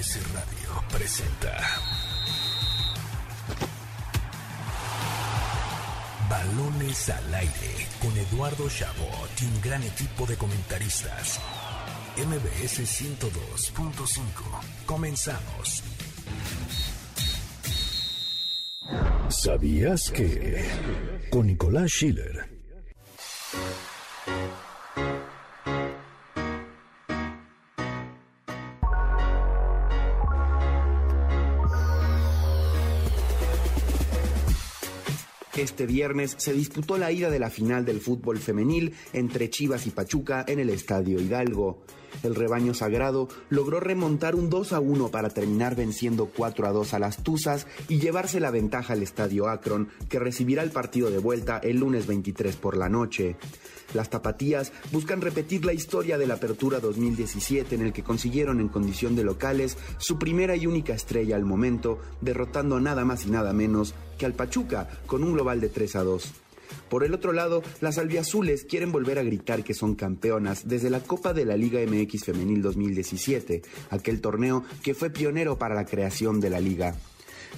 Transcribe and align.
MBS 0.00 0.32
Radio 0.32 0.82
presenta 0.90 1.60
Balones 6.30 7.10
al 7.10 7.34
aire 7.34 7.86
con 8.00 8.16
Eduardo 8.16 8.66
Chabot 8.70 9.30
y 9.42 9.44
un 9.44 9.60
gran 9.60 9.82
equipo 9.82 10.24
de 10.24 10.38
comentaristas. 10.38 11.38
MBS 12.16 12.80
102.5. 12.80 14.86
Comenzamos. 14.86 15.82
¿Sabías 19.28 20.10
que? 20.10 20.64
Con 21.30 21.46
Nicolás 21.46 21.90
Schiller. 21.90 22.59
Este 35.80 35.94
viernes 35.94 36.34
se 36.36 36.52
disputó 36.52 36.98
la 36.98 37.10
ida 37.10 37.30
de 37.30 37.38
la 37.38 37.48
final 37.48 37.86
del 37.86 38.02
fútbol 38.02 38.36
femenil 38.36 38.92
entre 39.14 39.48
Chivas 39.48 39.86
y 39.86 39.90
Pachuca 39.90 40.44
en 40.46 40.58
el 40.58 40.68
Estadio 40.68 41.18
Hidalgo. 41.18 41.78
El 42.22 42.34
rebaño 42.34 42.74
sagrado 42.74 43.28
logró 43.48 43.80
remontar 43.80 44.34
un 44.34 44.50
2 44.50 44.72
a 44.72 44.80
1 44.80 45.08
para 45.10 45.30
terminar 45.30 45.76
venciendo 45.76 46.30
4 46.34 46.66
a 46.66 46.72
2 46.72 46.94
a 46.94 46.98
las 46.98 47.22
Tuzas 47.22 47.66
y 47.88 47.98
llevarse 47.98 48.40
la 48.40 48.50
ventaja 48.50 48.92
al 48.92 49.02
Estadio 49.02 49.48
Akron, 49.48 49.88
que 50.08 50.18
recibirá 50.18 50.62
el 50.62 50.70
partido 50.70 51.10
de 51.10 51.18
vuelta 51.18 51.58
el 51.58 51.78
lunes 51.78 52.06
23 52.06 52.56
por 52.56 52.76
la 52.76 52.88
noche. 52.88 53.36
Las 53.94 54.10
tapatías 54.10 54.72
buscan 54.92 55.20
repetir 55.20 55.64
la 55.64 55.72
historia 55.72 56.16
de 56.16 56.26
la 56.26 56.34
Apertura 56.34 56.78
2017 56.78 57.74
en 57.74 57.82
el 57.82 57.92
que 57.92 58.04
consiguieron 58.04 58.60
en 58.60 58.68
condición 58.68 59.16
de 59.16 59.24
locales 59.24 59.76
su 59.98 60.18
primera 60.18 60.54
y 60.54 60.66
única 60.66 60.94
estrella 60.94 61.36
al 61.36 61.44
momento, 61.44 61.98
derrotando 62.20 62.78
nada 62.78 63.04
más 63.04 63.26
y 63.26 63.30
nada 63.30 63.52
menos 63.52 63.94
que 64.18 64.26
al 64.26 64.34
Pachuca 64.34 64.88
con 65.06 65.24
un 65.24 65.32
global 65.32 65.60
de 65.60 65.68
3 65.68 65.96
a 65.96 66.02
2. 66.04 66.32
Por 66.88 67.04
el 67.04 67.14
otro 67.14 67.32
lado, 67.32 67.62
las 67.80 67.98
albiazules 67.98 68.64
quieren 68.64 68.92
volver 68.92 69.18
a 69.18 69.22
gritar 69.22 69.64
que 69.64 69.74
son 69.74 69.94
campeonas 69.94 70.68
desde 70.68 70.90
la 70.90 71.00
Copa 71.00 71.32
de 71.32 71.44
la 71.44 71.56
Liga 71.56 71.80
MX 71.80 72.24
Femenil 72.24 72.62
2017, 72.62 73.62
aquel 73.90 74.20
torneo 74.20 74.64
que 74.82 74.94
fue 74.94 75.10
pionero 75.10 75.58
para 75.58 75.74
la 75.74 75.84
creación 75.84 76.40
de 76.40 76.50
la 76.50 76.60
liga. 76.60 76.94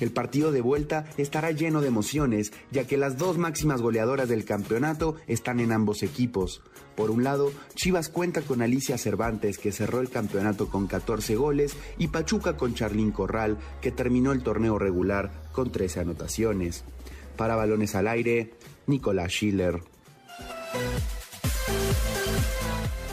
El 0.00 0.10
partido 0.10 0.52
de 0.52 0.60
vuelta 0.60 1.04
estará 1.16 1.50
lleno 1.50 1.80
de 1.80 1.88
emociones, 1.88 2.52
ya 2.70 2.86
que 2.86 2.96
las 2.96 3.18
dos 3.18 3.38
máximas 3.38 3.82
goleadoras 3.82 4.28
del 4.28 4.44
campeonato 4.44 5.16
están 5.26 5.60
en 5.60 5.72
ambos 5.72 6.02
equipos. 6.02 6.62
Por 6.96 7.10
un 7.10 7.24
lado, 7.24 7.52
Chivas 7.74 8.08
cuenta 8.08 8.42
con 8.42 8.62
Alicia 8.62 8.98
Cervantes, 8.98 9.58
que 9.58 9.72
cerró 9.72 10.00
el 10.00 10.10
campeonato 10.10 10.68
con 10.68 10.86
14 10.86 11.36
goles, 11.36 11.76
y 11.98 12.08
Pachuca 12.08 12.56
con 12.56 12.74
Charlín 12.74 13.12
Corral, 13.12 13.58
que 13.80 13.90
terminó 13.90 14.32
el 14.32 14.42
torneo 14.42 14.78
regular 14.78 15.30
con 15.52 15.70
13 15.70 16.00
anotaciones. 16.00 16.84
Para 17.36 17.56
balones 17.56 17.94
al 17.94 18.08
aire, 18.08 18.52
Nicolás 18.86 19.32
Schiller. 19.32 19.80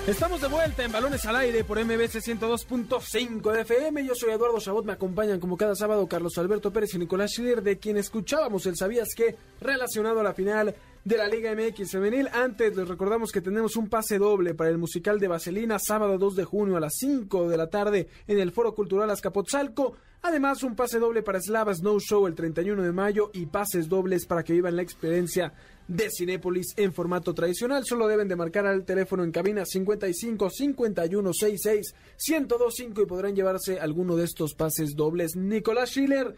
Estamos 0.09 0.41
de 0.41 0.47
vuelta 0.47 0.83
en 0.83 0.91
Balones 0.91 1.23
al 1.27 1.35
Aire 1.35 1.63
por 1.63 1.77
MBC 1.77 2.15
102.5 2.15 3.51
de 3.51 3.61
FM. 3.61 4.03
Yo 4.03 4.15
soy 4.15 4.31
Eduardo 4.31 4.59
Chabot, 4.59 4.83
me 4.83 4.93
acompañan 4.93 5.39
como 5.39 5.55
cada 5.55 5.75
sábado 5.75 6.07
Carlos 6.07 6.35
Alberto 6.39 6.73
Pérez 6.73 6.95
y 6.95 6.97
Nicolás 6.97 7.29
Schiller, 7.29 7.61
de 7.61 7.77
quien 7.77 7.95
escuchábamos 7.95 8.65
el 8.65 8.75
Sabías 8.75 9.09
que 9.15 9.35
relacionado 9.61 10.21
a 10.21 10.23
la 10.23 10.33
final 10.33 10.73
de 11.05 11.17
la 11.17 11.27
Liga 11.27 11.53
MX 11.53 11.91
Femenil. 11.91 12.27
Antes 12.33 12.75
les 12.75 12.87
recordamos 12.87 13.31
que 13.31 13.41
tenemos 13.41 13.75
un 13.75 13.87
pase 13.87 14.17
doble 14.17 14.55
para 14.55 14.71
el 14.71 14.79
musical 14.79 15.19
de 15.19 15.27
Vaselina, 15.27 15.77
sábado 15.77 16.17
2 16.17 16.37
de 16.37 16.45
junio 16.45 16.77
a 16.77 16.79
las 16.79 16.95
5 16.97 17.47
de 17.47 17.57
la 17.57 17.69
tarde 17.69 18.07
en 18.25 18.39
el 18.39 18.51
Foro 18.51 18.73
Cultural 18.73 19.11
Azcapotzalco. 19.11 19.95
Además, 20.21 20.63
un 20.63 20.75
pase 20.75 20.99
doble 20.99 21.23
para 21.23 21.39
Slava 21.39 21.73
Snow 21.73 21.99
Show 21.99 22.27
el 22.27 22.35
31 22.35 22.83
de 22.83 22.91
mayo 22.91 23.31
y 23.33 23.45
pases 23.45 23.87
dobles 23.87 24.25
para 24.25 24.43
que 24.43 24.53
vivan 24.53 24.75
la 24.75 24.81
experiencia 24.81 25.53
de 25.87 26.09
Cinépolis 26.09 26.73
en 26.75 26.93
formato 26.93 27.33
tradicional. 27.33 27.85
Solo 27.85 28.07
deben 28.07 28.27
de 28.27 28.35
marcar 28.35 28.67
al 28.67 28.83
teléfono 28.83 29.23
en 29.23 29.31
cabina 29.31 29.65
55 29.65 30.49
51 30.49 31.33
66 31.33 31.95
1025 32.27 33.01
y 33.01 33.05
podrán 33.05 33.35
llevarse 33.35 33.79
alguno 33.79 34.17
de 34.17 34.25
estos 34.25 34.55
pases 34.55 34.95
dobles. 34.95 35.37
Nicolás 35.37 35.91
Schiller 35.91 36.35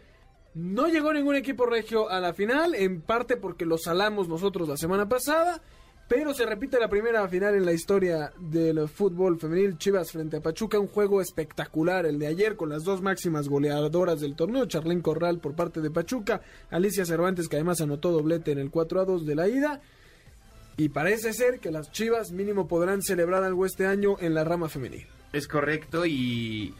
no 0.54 0.86
llegó 0.86 1.12
ningún 1.12 1.34
equipo 1.34 1.66
regio 1.66 2.08
a 2.08 2.20
la 2.20 2.34
final, 2.34 2.74
en 2.74 3.00
parte 3.00 3.36
porque 3.36 3.66
lo 3.66 3.78
salamos 3.78 4.28
nosotros 4.28 4.68
la 4.68 4.76
semana 4.76 5.08
pasada. 5.08 5.60
Pero 6.14 6.34
se 6.34 6.44
repite 6.44 6.78
la 6.78 6.90
primera 6.90 7.26
final 7.26 7.54
en 7.54 7.64
la 7.64 7.72
historia 7.72 8.34
del 8.38 8.86
fútbol 8.86 9.40
femenil 9.40 9.78
Chivas 9.78 10.12
frente 10.12 10.36
a 10.36 10.42
Pachuca, 10.42 10.78
un 10.78 10.86
juego 10.86 11.22
espectacular 11.22 12.04
el 12.04 12.18
de 12.18 12.26
ayer 12.26 12.54
con 12.54 12.68
las 12.68 12.84
dos 12.84 13.00
máximas 13.00 13.48
goleadoras 13.48 14.20
del 14.20 14.36
torneo, 14.36 14.66
Charlín 14.66 15.00
Corral 15.00 15.38
por 15.38 15.54
parte 15.54 15.80
de 15.80 15.90
Pachuca, 15.90 16.42
Alicia 16.70 17.06
Cervantes 17.06 17.48
que 17.48 17.56
además 17.56 17.80
anotó 17.80 18.12
doblete 18.12 18.52
en 18.52 18.58
el 18.58 18.70
4 18.70 19.00
a 19.00 19.04
2 19.06 19.24
de 19.24 19.34
la 19.34 19.48
ida. 19.48 19.80
Y 20.76 20.90
parece 20.90 21.32
ser 21.32 21.60
que 21.60 21.70
las 21.70 21.90
Chivas 21.92 22.30
mínimo 22.30 22.68
podrán 22.68 23.00
celebrar 23.00 23.42
algo 23.42 23.64
este 23.64 23.86
año 23.86 24.16
en 24.20 24.34
la 24.34 24.44
rama 24.44 24.68
femenil. 24.68 25.06
Es 25.32 25.48
correcto 25.48 26.04
y 26.04 26.74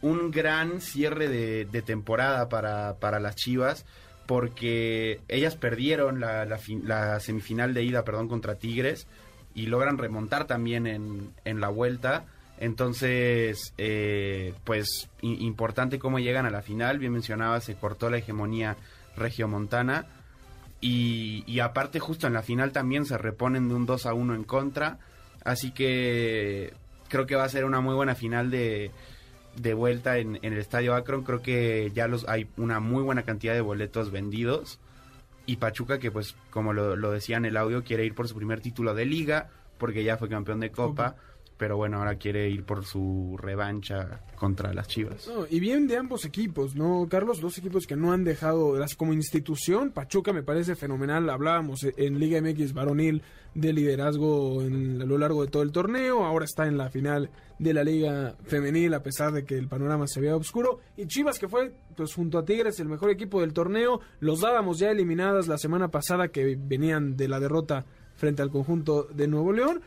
un 0.00 0.30
gran 0.30 0.80
cierre 0.80 1.28
de, 1.28 1.64
de 1.64 1.82
temporada 1.82 2.48
para, 2.48 3.00
para 3.00 3.18
las 3.18 3.34
Chivas 3.34 3.84
porque 4.26 5.20
ellas 5.28 5.56
perdieron 5.56 6.20
la, 6.20 7.20
semifinal 7.20 7.74
de 7.74 7.82
ida 7.84 8.04
perdón, 8.04 8.28
contra 8.28 8.56
Tigres 8.56 9.06
y 9.54 9.66
logran 9.66 9.98
remontar 9.98 10.46
también 10.46 10.86
en, 10.86 11.32
en 11.44 11.60
la 11.60 11.68
vuelta. 11.68 12.24
Entonces, 12.58 13.74
eh, 13.78 14.54
pues 14.64 15.08
importante 15.20 15.98
cómo 15.98 16.18
llegan 16.18 16.46
a 16.46 16.50
la 16.50 16.62
final. 16.62 16.98
Bien 16.98 17.12
mencionaba, 17.12 17.60
se 17.60 17.74
cortó 17.74 18.10
la 18.10 18.18
hegemonía 18.18 18.76
regiomontana. 19.16 20.06
Y, 20.80 21.44
y 21.46 21.60
aparte, 21.60 22.00
justo 22.00 22.26
en 22.26 22.34
la 22.34 22.42
final 22.42 22.72
también 22.72 23.04
se 23.06 23.18
reponen 23.18 23.68
de 23.68 23.74
un 23.74 23.86
2 23.86 24.06
a 24.06 24.14
1 24.14 24.34
en 24.34 24.44
contra. 24.44 24.98
Así 25.44 25.70
que 25.70 26.72
creo 27.08 27.26
que 27.26 27.36
va 27.36 27.44
a 27.44 27.48
ser 27.48 27.64
una 27.64 27.80
muy 27.80 27.94
buena 27.94 28.14
final 28.14 28.50
de, 28.50 28.90
de 29.56 29.74
vuelta 29.74 30.18
en, 30.18 30.38
en, 30.42 30.52
el 30.52 30.58
estadio 30.58 30.94
Akron. 30.94 31.22
Creo 31.22 31.42
que 31.42 31.90
ya 31.94 32.08
los 32.08 32.28
hay 32.28 32.48
una 32.56 32.80
muy 32.80 33.02
buena 33.02 33.22
cantidad 33.22 33.54
de 33.54 33.60
boletos 33.60 34.10
vendidos. 34.10 34.78
Y 35.46 35.56
Pachuca, 35.56 35.98
que 35.98 36.10
pues 36.10 36.34
como 36.50 36.72
lo, 36.72 36.96
lo 36.96 37.12
decía 37.12 37.36
en 37.36 37.44
el 37.44 37.56
audio, 37.56 37.84
quiere 37.84 38.04
ir 38.04 38.14
por 38.14 38.28
su 38.28 38.34
primer 38.34 38.60
título 38.60 38.94
de 38.94 39.06
liga, 39.06 39.48
porque 39.78 40.04
ya 40.04 40.16
fue 40.16 40.28
campeón 40.28 40.60
de 40.60 40.70
Copa. 40.70 41.16
Pero 41.56 41.76
bueno, 41.76 41.98
ahora 41.98 42.16
quiere 42.16 42.50
ir 42.50 42.64
por 42.64 42.84
su 42.84 43.36
revancha 43.38 44.20
contra 44.34 44.74
las 44.74 44.88
Chivas. 44.88 45.30
Y 45.48 45.58
bien 45.58 45.86
de 45.86 45.96
ambos 45.96 46.26
equipos, 46.26 46.76
¿no, 46.76 47.06
Carlos? 47.08 47.40
Dos 47.40 47.56
equipos 47.56 47.86
que 47.86 47.96
no 47.96 48.12
han 48.12 48.24
dejado, 48.24 48.74
como 48.96 49.14
institución, 49.14 49.90
Pachuca 49.90 50.32
me 50.34 50.42
parece 50.42 50.76
fenomenal. 50.76 51.30
Hablábamos 51.30 51.80
en 51.96 52.18
Liga 52.18 52.40
MX 52.42 52.74
varonil 52.74 53.22
de 53.54 53.72
liderazgo 53.72 54.62
en, 54.62 55.00
a 55.00 55.06
lo 55.06 55.16
largo 55.16 55.42
de 55.42 55.50
todo 55.50 55.62
el 55.62 55.72
torneo. 55.72 56.24
Ahora 56.24 56.44
está 56.44 56.66
en 56.66 56.76
la 56.76 56.90
final 56.90 57.30
de 57.58 57.72
la 57.72 57.84
Liga 57.84 58.36
Femenil, 58.44 58.92
a 58.92 59.02
pesar 59.02 59.32
de 59.32 59.44
que 59.44 59.56
el 59.56 59.66
panorama 59.66 60.06
se 60.06 60.20
veía 60.20 60.36
oscuro. 60.36 60.80
Y 60.96 61.06
Chivas, 61.06 61.38
que 61.38 61.48
fue, 61.48 61.72
pues 61.96 62.12
junto 62.14 62.38
a 62.38 62.44
Tigres, 62.44 62.78
el 62.80 62.88
mejor 62.88 63.10
equipo 63.10 63.40
del 63.40 63.54
torneo, 63.54 64.00
los 64.20 64.40
dábamos 64.40 64.78
ya 64.78 64.90
eliminadas 64.90 65.48
la 65.48 65.56
semana 65.56 65.88
pasada 65.88 66.28
que 66.28 66.56
venían 66.58 67.16
de 67.16 67.28
la 67.28 67.40
derrota 67.40 67.86
frente 68.14 68.42
al 68.42 68.50
conjunto 68.50 69.04
de 69.04 69.26
Nuevo 69.26 69.52
León. 69.52 69.80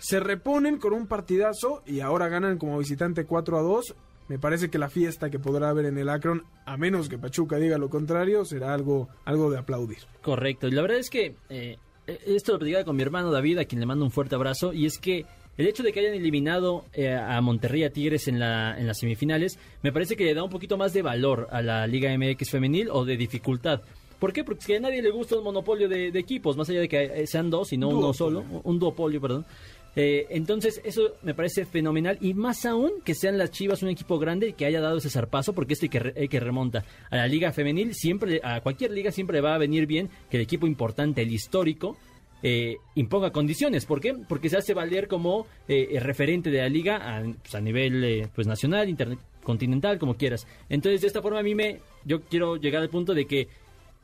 Se 0.00 0.18
reponen 0.18 0.78
con 0.78 0.94
un 0.94 1.06
partidazo 1.06 1.82
y 1.86 2.00
ahora 2.00 2.28
ganan 2.28 2.56
como 2.56 2.78
visitante 2.78 3.26
4 3.26 3.58
a 3.58 3.62
2. 3.62 3.94
Me 4.28 4.38
parece 4.38 4.70
que 4.70 4.78
la 4.78 4.88
fiesta 4.88 5.28
que 5.28 5.38
podrá 5.38 5.68
haber 5.68 5.84
en 5.84 5.98
el 5.98 6.08
Akron, 6.08 6.44
a 6.64 6.78
menos 6.78 7.08
que 7.08 7.18
Pachuca 7.18 7.56
diga 7.56 7.76
lo 7.76 7.90
contrario, 7.90 8.44
será 8.46 8.72
algo, 8.72 9.08
algo 9.26 9.50
de 9.50 9.58
aplaudir. 9.58 9.98
Correcto. 10.22 10.68
Y 10.68 10.70
la 10.70 10.82
verdad 10.82 10.98
es 10.98 11.10
que 11.10 11.34
eh, 11.50 11.76
esto 12.06 12.52
lo 12.52 12.58
platicaba 12.58 12.84
con 12.84 12.96
mi 12.96 13.02
hermano 13.02 13.30
David, 13.30 13.58
a 13.58 13.64
quien 13.66 13.80
le 13.80 13.86
mando 13.86 14.04
un 14.04 14.10
fuerte 14.10 14.36
abrazo, 14.36 14.72
y 14.72 14.86
es 14.86 14.98
que 14.98 15.26
el 15.58 15.66
hecho 15.66 15.82
de 15.82 15.92
que 15.92 16.00
hayan 16.00 16.14
eliminado 16.14 16.86
eh, 16.94 17.12
a 17.12 17.38
Monterrey 17.42 17.84
a 17.84 17.90
Tigres 17.90 18.26
en, 18.26 18.38
la, 18.38 18.78
en 18.78 18.86
las 18.86 19.00
semifinales, 19.00 19.58
me 19.82 19.92
parece 19.92 20.16
que 20.16 20.24
le 20.24 20.32
da 20.32 20.42
un 20.42 20.50
poquito 20.50 20.78
más 20.78 20.94
de 20.94 21.02
valor 21.02 21.48
a 21.50 21.60
la 21.60 21.86
Liga 21.86 22.10
MX 22.16 22.48
femenil 22.50 22.88
o 22.90 23.04
de 23.04 23.18
dificultad. 23.18 23.82
¿Por 24.18 24.32
qué? 24.32 24.44
Porque 24.44 24.76
a 24.76 24.80
nadie 24.80 25.02
le 25.02 25.10
gusta 25.10 25.36
un 25.36 25.44
monopolio 25.44 25.88
de, 25.88 26.10
de 26.10 26.18
equipos, 26.18 26.56
más 26.56 26.68
allá 26.68 26.80
de 26.80 26.88
que 26.88 27.26
sean 27.26 27.50
dos 27.50 27.72
y 27.72 27.78
no 27.78 27.88
uno 27.88 28.12
solo, 28.12 28.44
un 28.64 28.78
duopolio, 28.78 29.20
perdón. 29.20 29.46
Eh, 29.96 30.26
entonces, 30.30 30.80
eso 30.84 31.16
me 31.22 31.34
parece 31.34 31.64
fenomenal. 31.64 32.18
Y 32.20 32.34
más 32.34 32.64
aún 32.66 32.92
que 33.04 33.14
sean 33.14 33.38
las 33.38 33.50
Chivas 33.50 33.82
un 33.82 33.88
equipo 33.88 34.18
grande 34.18 34.52
que 34.52 34.64
haya 34.64 34.80
dado 34.80 34.98
ese 34.98 35.10
zarpazo, 35.10 35.52
porque 35.52 35.74
hay 35.80 35.88
que, 35.88 36.12
hay 36.16 36.28
que 36.28 36.40
remonta 36.40 36.84
a 37.10 37.16
la 37.16 37.26
Liga 37.26 37.52
Femenil, 37.52 37.94
siempre, 37.94 38.40
a 38.42 38.60
cualquier 38.60 38.92
liga 38.92 39.10
siempre 39.10 39.40
va 39.40 39.54
a 39.54 39.58
venir 39.58 39.86
bien 39.86 40.10
que 40.30 40.36
el 40.36 40.42
equipo 40.42 40.66
importante, 40.66 41.22
el 41.22 41.32
histórico, 41.32 41.96
eh, 42.42 42.76
imponga 42.94 43.30
condiciones. 43.30 43.84
¿Por 43.86 44.00
qué? 44.00 44.14
Porque 44.14 44.48
se 44.48 44.56
hace 44.56 44.74
valer 44.74 45.08
como 45.08 45.46
eh, 45.68 45.98
referente 46.00 46.50
de 46.50 46.58
la 46.58 46.68
liga 46.68 46.96
a, 46.96 47.22
pues, 47.22 47.62
nivel 47.62 48.04
eh, 48.04 48.28
pues 48.34 48.46
nacional, 48.46 48.88
intercontinental, 48.88 49.98
como 49.98 50.16
quieras. 50.16 50.46
Entonces, 50.68 51.02
de 51.02 51.08
esta 51.08 51.22
forma 51.22 51.40
a 51.40 51.42
mí 51.42 51.54
me, 51.54 51.80
yo 52.04 52.22
quiero 52.22 52.56
llegar 52.56 52.82
al 52.82 52.90
punto 52.90 53.14
de 53.14 53.26
que 53.26 53.48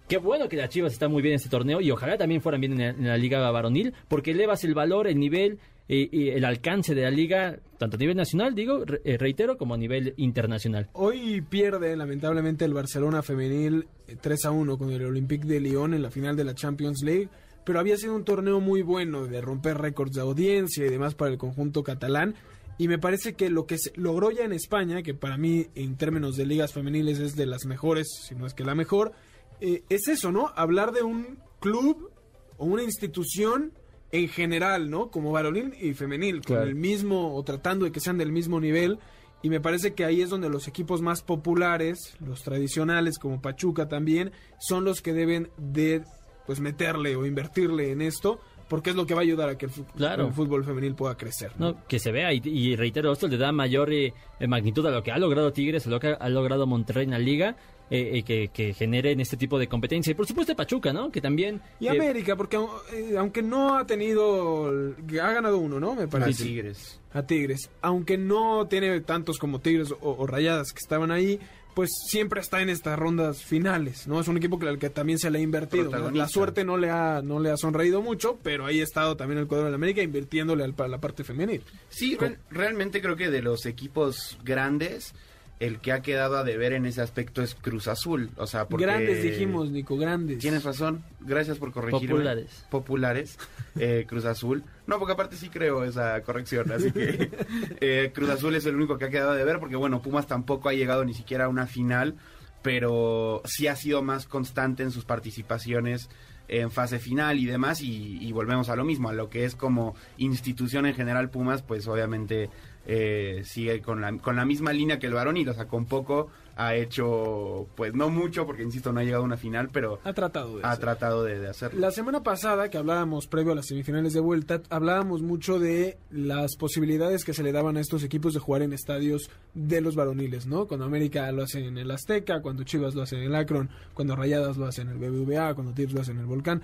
Qué 0.09 0.19
bueno 0.19 0.49
que 0.49 0.55
las 0.55 0.69
Chivas 0.69 0.93
están 0.93 1.11
muy 1.11 1.21
bien 1.21 1.33
en 1.33 1.39
este 1.39 1.49
torneo 1.49 1.81
y 1.81 1.91
ojalá 1.91 2.17
también 2.17 2.41
fueran 2.41 2.61
bien 2.61 2.75
en 2.75 2.79
la, 2.79 2.89
en 2.91 3.09
la, 3.09 3.17
liga 3.17 3.51
varonil 3.51 3.93
porque 4.07 4.31
elevas 4.31 4.63
el 4.63 4.73
valor, 4.73 5.09
el 5.09 5.19
nivel, 5.19 5.59
eh, 5.89 6.09
y 6.11 6.29
el 6.31 6.45
alcance 6.45 6.95
de 6.95 7.03
la 7.03 7.11
liga, 7.11 7.59
tanto 7.79 7.97
a 7.97 7.99
nivel 7.99 8.17
nacional, 8.17 8.55
digo, 8.55 8.85
eh, 9.05 9.17
reitero, 9.19 9.57
como 9.57 9.75
a 9.75 9.77
nivel 9.77 10.15
internacional. 10.17 10.89
Hoy 10.95 11.41
pierde 11.43 11.97
lamentablemente 11.97 12.65
el 12.65 12.75
Barcelona 12.75 13.23
femenil 13.23 13.87
eh, 14.09 14.17
3 14.21 14.47
a 14.47 14.51
1 14.51 14.79
con 14.79 14.91
el 14.91 15.05
Olympique 15.05 15.47
de 15.47 15.61
Lyon 15.61 15.95
en 15.95 16.03
la 16.03 16.11
final 16.11 16.37
de 16.37 16.45
la 16.45 16.55
Champions 16.55 17.03
League, 17.05 17.29
pero 17.65 17.79
había 17.79 17.97
sido 17.97 18.17
un 18.17 18.25
torneo 18.25 18.61
muy 18.61 18.83
bueno 18.83 19.27
de 19.27 19.41
romper 19.41 19.79
récords 19.79 20.13
de 20.13 20.23
audiencia 20.23 20.85
y 20.85 20.91
demás 20.91 21.15
para 21.15 21.31
el 21.31 21.39
conjunto 21.39 21.83
catalán. 21.83 22.35
Y 22.79 22.89
me 22.89 22.99
parece 22.99 23.35
que 23.35 23.49
lo 23.49 23.67
que 23.67 23.79
se 23.79 23.93
logró 23.97 24.31
ya 24.31 24.45
en 24.45 24.53
España, 24.53 25.03
que 25.03 25.15
para 25.15 25.39
mí 25.39 25.69
en 25.75 25.97
términos 25.97 26.37
de 26.37 26.47
ligas 26.47 26.73
femeniles 26.73 27.21
es 27.21 27.35
de 27.35 27.47
las 27.47 27.65
mejores, 27.65 28.07
si 28.23 28.35
no 28.35 28.47
es 28.47 28.55
que 28.55 28.65
la 28.65 28.75
mejor, 28.75 29.13
eh, 29.61 29.83
es 29.89 30.09
eso, 30.09 30.31
¿no? 30.31 30.53
Hablar 30.57 30.93
de 30.93 31.03
un 31.03 31.39
club 31.61 32.11
o 32.59 32.67
una 32.67 32.83
institución 32.83 33.73
en 34.13 34.29
general, 34.29 34.91
¿no? 34.91 35.11
Como 35.11 35.33
varonil 35.33 35.75
y 35.81 35.95
femenil, 35.95 36.43
con 36.43 36.59
el 36.63 36.75
mismo 36.75 37.35
o 37.37 37.43
tratando 37.43 37.85
de 37.85 37.93
que 37.93 38.01
sean 38.01 38.19
del 38.19 38.33
mismo 38.33 38.61
nivel. 38.61 38.99
Y 39.43 39.51
me 39.51 39.61
parece 39.61 39.95
que 39.95 40.05
ahí 40.05 40.23
es 40.23 40.31
donde 40.31 40.49
los 40.49 40.67
equipos 40.69 41.03
más 41.03 41.23
populares, 41.23 42.17
los 42.25 42.43
tradicionales 42.43 43.19
como 43.19 43.41
Pachuca 43.41 43.89
también, 43.89 44.33
son 44.59 44.85
los 44.85 45.01
que 45.03 45.13
deben 45.13 45.51
de 45.57 46.03
pues 46.47 46.61
meterle 46.61 47.17
o 47.17 47.27
invertirle 47.27 47.91
en 47.91 48.01
esto, 48.03 48.41
porque 48.69 48.91
es 48.91 48.97
lo 48.97 49.05
que 49.07 49.15
va 49.15 49.21
a 49.21 49.25
ayudar 49.25 49.49
a 49.49 49.59
que 49.59 49.67
el, 49.67 49.73
fu- 49.73 49.85
Claro. 49.97 50.27
el 50.29 50.33
fútbol 50.33 50.65
femenil 50.65 50.95
pueda 50.95 51.17
crecer. 51.17 51.53
¿no? 51.59 51.73
¿no? 51.73 51.87
Que 51.89 51.99
se 51.99 52.13
vea, 52.13 52.33
y, 52.33 52.41
y 52.45 52.77
reitero, 52.77 53.13
esto 53.13 53.27
le 53.29 53.37
da 53.37 53.51
mayor 53.53 53.93
eh, 53.93 54.13
eh, 54.41 54.47
magnitud 54.47 54.87
a 54.87 54.91
lo 54.91 55.03
que 55.03 55.11
ha 55.13 55.19
logrado 55.19 55.53
Tigres, 55.53 55.87
a 55.87 55.91
lo 55.91 55.99
que 56.01 56.09
ha, 56.09 56.15
ha 56.15 56.29
logrado 56.29 56.67
Monterrey 56.67 57.05
en 57.05 57.11
la 57.11 57.19
liga, 57.19 57.57
eh, 57.91 58.19
eh, 58.19 58.23
que, 58.23 58.49
que 58.53 58.75
generen 58.75 59.21
este 59.21 59.37
tipo 59.37 59.59
de 59.59 59.69
competencia. 59.69 60.11
Y 60.11 60.15
por 60.15 60.27
supuesto 60.27 60.55
Pachuca, 60.57 60.93
¿no? 60.93 61.11
Que 61.11 61.21
también... 61.21 61.61
Y 61.81 61.87
eh, 61.87 61.91
América, 61.91 62.37
porque 62.37 62.57
eh, 62.93 63.15
aunque 63.19 63.43
no 63.43 63.77
ha 63.77 63.87
tenido, 63.87 64.67
ha 64.69 65.31
ganado 65.33 65.59
uno, 65.59 65.79
¿no? 65.81 65.95
Me 65.95 66.03
A 66.05 66.09
parece. 66.09 66.45
Tigres. 66.45 67.01
a 67.13 67.23
Tigres. 67.23 67.71
Aunque 67.83 68.19
no 68.19 68.67
tiene 68.67 69.01
tantos 69.01 69.39
como 69.39 69.61
Tigres 69.61 69.93
o, 69.93 70.17
o 70.19 70.27
Rayadas 70.27 70.73
que 70.73 70.79
estaban 70.81 71.11
ahí, 71.11 71.39
pues 71.75 71.91
siempre 72.09 72.41
está 72.41 72.63
en 72.63 72.71
estas 72.71 72.99
rondas 72.99 73.45
finales, 73.45 74.09
¿no? 74.09 74.19
Es 74.19 74.29
un 74.29 74.39
equipo 74.39 74.59
que, 74.59 74.67
al 74.67 74.79
que 74.79 74.89
también 74.89 75.19
se 75.19 75.31
le 75.31 75.39
ha 75.39 75.43
invertido. 75.43 75.91
La 76.11 76.27
suerte 76.27 76.65
no 76.65 76.79
le 76.79 76.89
ha 76.89 77.21
no 77.23 77.39
le 77.39 77.51
ha 77.51 77.59
sonreído 77.59 78.01
mucho, 78.01 78.39
pero 78.43 78.65
ahí 78.65 78.81
ha 78.81 78.83
estado 78.83 79.15
también 79.19 79.41
el 79.41 79.47
cuadro 79.47 79.67
de 79.67 79.73
la 79.73 79.75
América 79.77 80.01
invirtiéndole 80.01 80.65
al, 80.65 80.73
para 80.73 80.89
la 80.89 80.99
parte 81.03 81.23
femenil. 81.23 81.63
Sí, 81.91 82.17
re- 82.17 82.39
realmente 82.51 83.03
creo 83.03 83.15
que 83.15 83.29
de 83.29 83.43
los 83.43 83.67
equipos 83.67 84.39
grandes, 84.43 85.15
el 85.59 85.79
que 85.81 85.93
ha 85.93 86.03
quedado 86.03 86.37
a 86.37 86.45
deber 86.45 86.73
en 86.75 86.85
ese 86.85 87.01
aspecto 87.01 87.43
es 87.43 87.55
Cruz 87.55 87.89
Azul. 87.89 88.31
O 88.37 88.47
sea, 88.47 88.69
porque... 88.69 88.85
Grandes 88.85 89.23
dijimos, 89.23 89.71
Nico, 89.71 89.97
grandes. 89.97 90.39
Tienes 90.39 90.65
razón, 90.65 91.03
gracias 91.21 91.59
por 91.59 91.73
corregirme. 91.73 92.09
Populares. 92.09 92.65
Populares, 92.71 93.39
eh, 93.79 94.05
Cruz 94.07 94.27
Azul. 94.27 94.65
No, 94.87 94.99
porque 94.99 95.15
aparte 95.15 95.37
sí 95.37 95.49
creo 95.49 95.85
esa 95.85 96.21
corrección, 96.23 96.71
así 96.73 96.93
que 96.93 97.31
eh, 97.81 98.13
Cruz 98.15 98.31
Azul 98.31 98.55
es 98.55 98.67
el 98.67 98.77
único 98.77 98.99
que 98.99 99.07
ha 99.07 99.11
quedado 99.11 99.33
de 99.33 99.45
ver, 99.45 99.59
porque 99.59 99.77
bueno, 99.77 100.03
Pumas 100.03 100.27
tampoco 100.27 100.69
ha 100.69 100.75
llegado 100.75 101.05
ni 101.05 101.15
siquiera 101.15 101.47
a 101.47 101.49
una 101.49 101.67
final, 101.67 102.17
pero 102.63 103.41
sí 103.47 103.67
ha 103.67 103.77
sido 103.77 104.03
más 104.03 104.27
constante 104.27 104.83
en 104.83 104.91
sus 104.91 105.05
participaciones 105.05 106.11
en 106.49 106.71
fase 106.71 107.01
final 107.01 107.41
y 107.41 107.47
demás, 107.47 107.81
y, 107.81 108.19
y 108.25 108.31
volvemos 108.31 108.69
a 108.69 108.77
lo 108.77 108.85
mismo, 108.85 109.09
a 109.09 109.13
lo 109.13 109.31
que 109.31 109.45
es 109.45 109.57
como 109.57 109.97
institución 110.17 110.87
en 110.87 110.95
general 110.95 111.29
Pumas, 111.29 111.63
pues 111.63 111.89
obviamente 111.89 112.51
eh, 112.87 113.43
sigue 113.45 113.83
con 113.83 114.01
la, 114.01 114.17
con 114.19 114.37
la 114.37 114.45
misma 114.45 114.73
línea 114.73 114.99
que 114.99 115.07
el 115.09 115.15
varonil, 115.15 115.49
o 115.49 115.55
sea, 115.55 115.67
con 115.67 115.87
poco 115.87 116.29
ha 116.59 116.75
hecho, 116.75 117.67
pues 117.75 117.93
no 117.93 118.09
mucho, 118.09 118.47
porque 118.47 118.63
insisto, 118.63 118.91
no 118.91 119.01
ha 119.01 119.05
llegado 119.05 119.23
a 119.23 119.27
una 119.27 119.37
final, 119.37 119.69
pero 119.71 119.99
Ha 120.05 120.15
tratado 120.15 120.57
de 120.57 120.65
ha 120.65 120.71
hacer. 120.71 120.81
tratado 120.85 121.23
de, 121.23 121.39
de 121.39 121.49
hacerlo. 121.49 121.79
La 121.81 121.91
semana 121.91 122.23
pasada 122.23 122.71
que 122.71 122.79
hablábamos 122.79 123.27
previo 123.27 123.53
a 123.53 123.55
las 123.57 123.67
semifinales 123.67 124.15
de 124.15 124.21
vuelta, 124.21 124.63
hablábamos 124.71 125.21
mucho 125.21 125.59
de 125.59 125.99
las 126.11 126.57
posibilidades 126.57 127.25
que 127.27 127.35
se 127.35 127.43
le 127.43 127.53
daban 127.53 127.77
a 127.77 127.81
estos 127.81 128.03
equipos 128.05 128.33
de 128.33 128.41
jugar 128.41 128.63
en 128.63 128.73
estadios 128.73 129.29
de 129.53 129.83
los 129.83 129.97
varoniles, 129.97 130.47
¿no? 130.47 130.67
Cuando 130.67 130.87
América 130.87 131.31
lo 131.33 131.43
hace 131.43 131.67
en 131.67 131.77
el 131.77 131.91
Azteca, 131.91 132.41
cuando 132.41 132.63
Chivas 132.65 132.95
lo 132.95 133.03
hace 133.03 133.17
en 133.17 133.25
el 133.25 133.35
Akron, 133.35 133.69
cuando 133.93 134.17
Rayadas 134.17 134.57
lo 134.57 134.65
hace 134.67 134.81
en 134.81 134.89
el 134.89 134.97
BBVA, 134.99 135.55
cuando 135.55 135.75
Tigres 135.75 135.93
lo 135.95 136.01
hace 136.01 136.13
en 136.13 136.21
el 136.21 136.27
Volcán. 136.27 136.63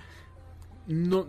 No, 0.87 1.27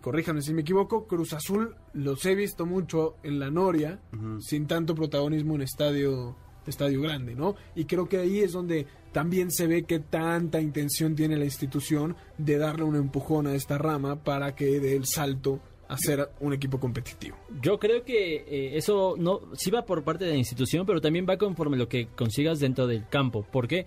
corríjanme 0.00 0.42
si 0.42 0.54
me 0.54 0.62
equivoco, 0.62 1.06
Cruz 1.06 1.32
Azul 1.32 1.74
los 1.92 2.24
he 2.26 2.34
visto 2.34 2.66
mucho 2.66 3.16
en 3.22 3.38
la 3.38 3.50
Noria, 3.50 4.00
sin 4.40 4.66
tanto 4.66 4.94
protagonismo 4.94 5.54
en 5.54 5.62
estadio 5.62 6.36
estadio 6.66 7.00
grande, 7.00 7.34
¿no? 7.34 7.54
Y 7.74 7.84
creo 7.84 8.08
que 8.08 8.18
ahí 8.18 8.40
es 8.40 8.52
donde 8.52 8.86
también 9.12 9.50
se 9.50 9.66
ve 9.66 9.84
que 9.84 10.00
tanta 10.00 10.60
intención 10.60 11.14
tiene 11.14 11.36
la 11.36 11.44
institución 11.44 12.16
de 12.38 12.58
darle 12.58 12.84
un 12.84 12.96
empujón 12.96 13.46
a 13.46 13.54
esta 13.54 13.78
rama 13.78 14.22
para 14.22 14.54
que 14.54 14.80
dé 14.80 14.96
el 14.96 15.06
salto 15.06 15.60
a 15.88 15.96
ser 15.96 16.30
un 16.40 16.52
equipo 16.52 16.80
competitivo. 16.80 17.36
Yo 17.62 17.78
creo 17.78 18.04
que 18.04 18.36
eh, 18.36 18.76
eso 18.76 19.14
no 19.16 19.40
sí 19.54 19.70
va 19.70 19.84
por 19.84 20.02
parte 20.02 20.24
de 20.24 20.32
la 20.32 20.36
institución, 20.36 20.84
pero 20.84 21.00
también 21.00 21.26
va 21.28 21.36
conforme 21.36 21.76
lo 21.76 21.88
que 21.88 22.08
consigas 22.08 22.58
dentro 22.58 22.86
del 22.86 23.06
campo. 23.08 23.44
¿Por 23.44 23.68
qué? 23.68 23.86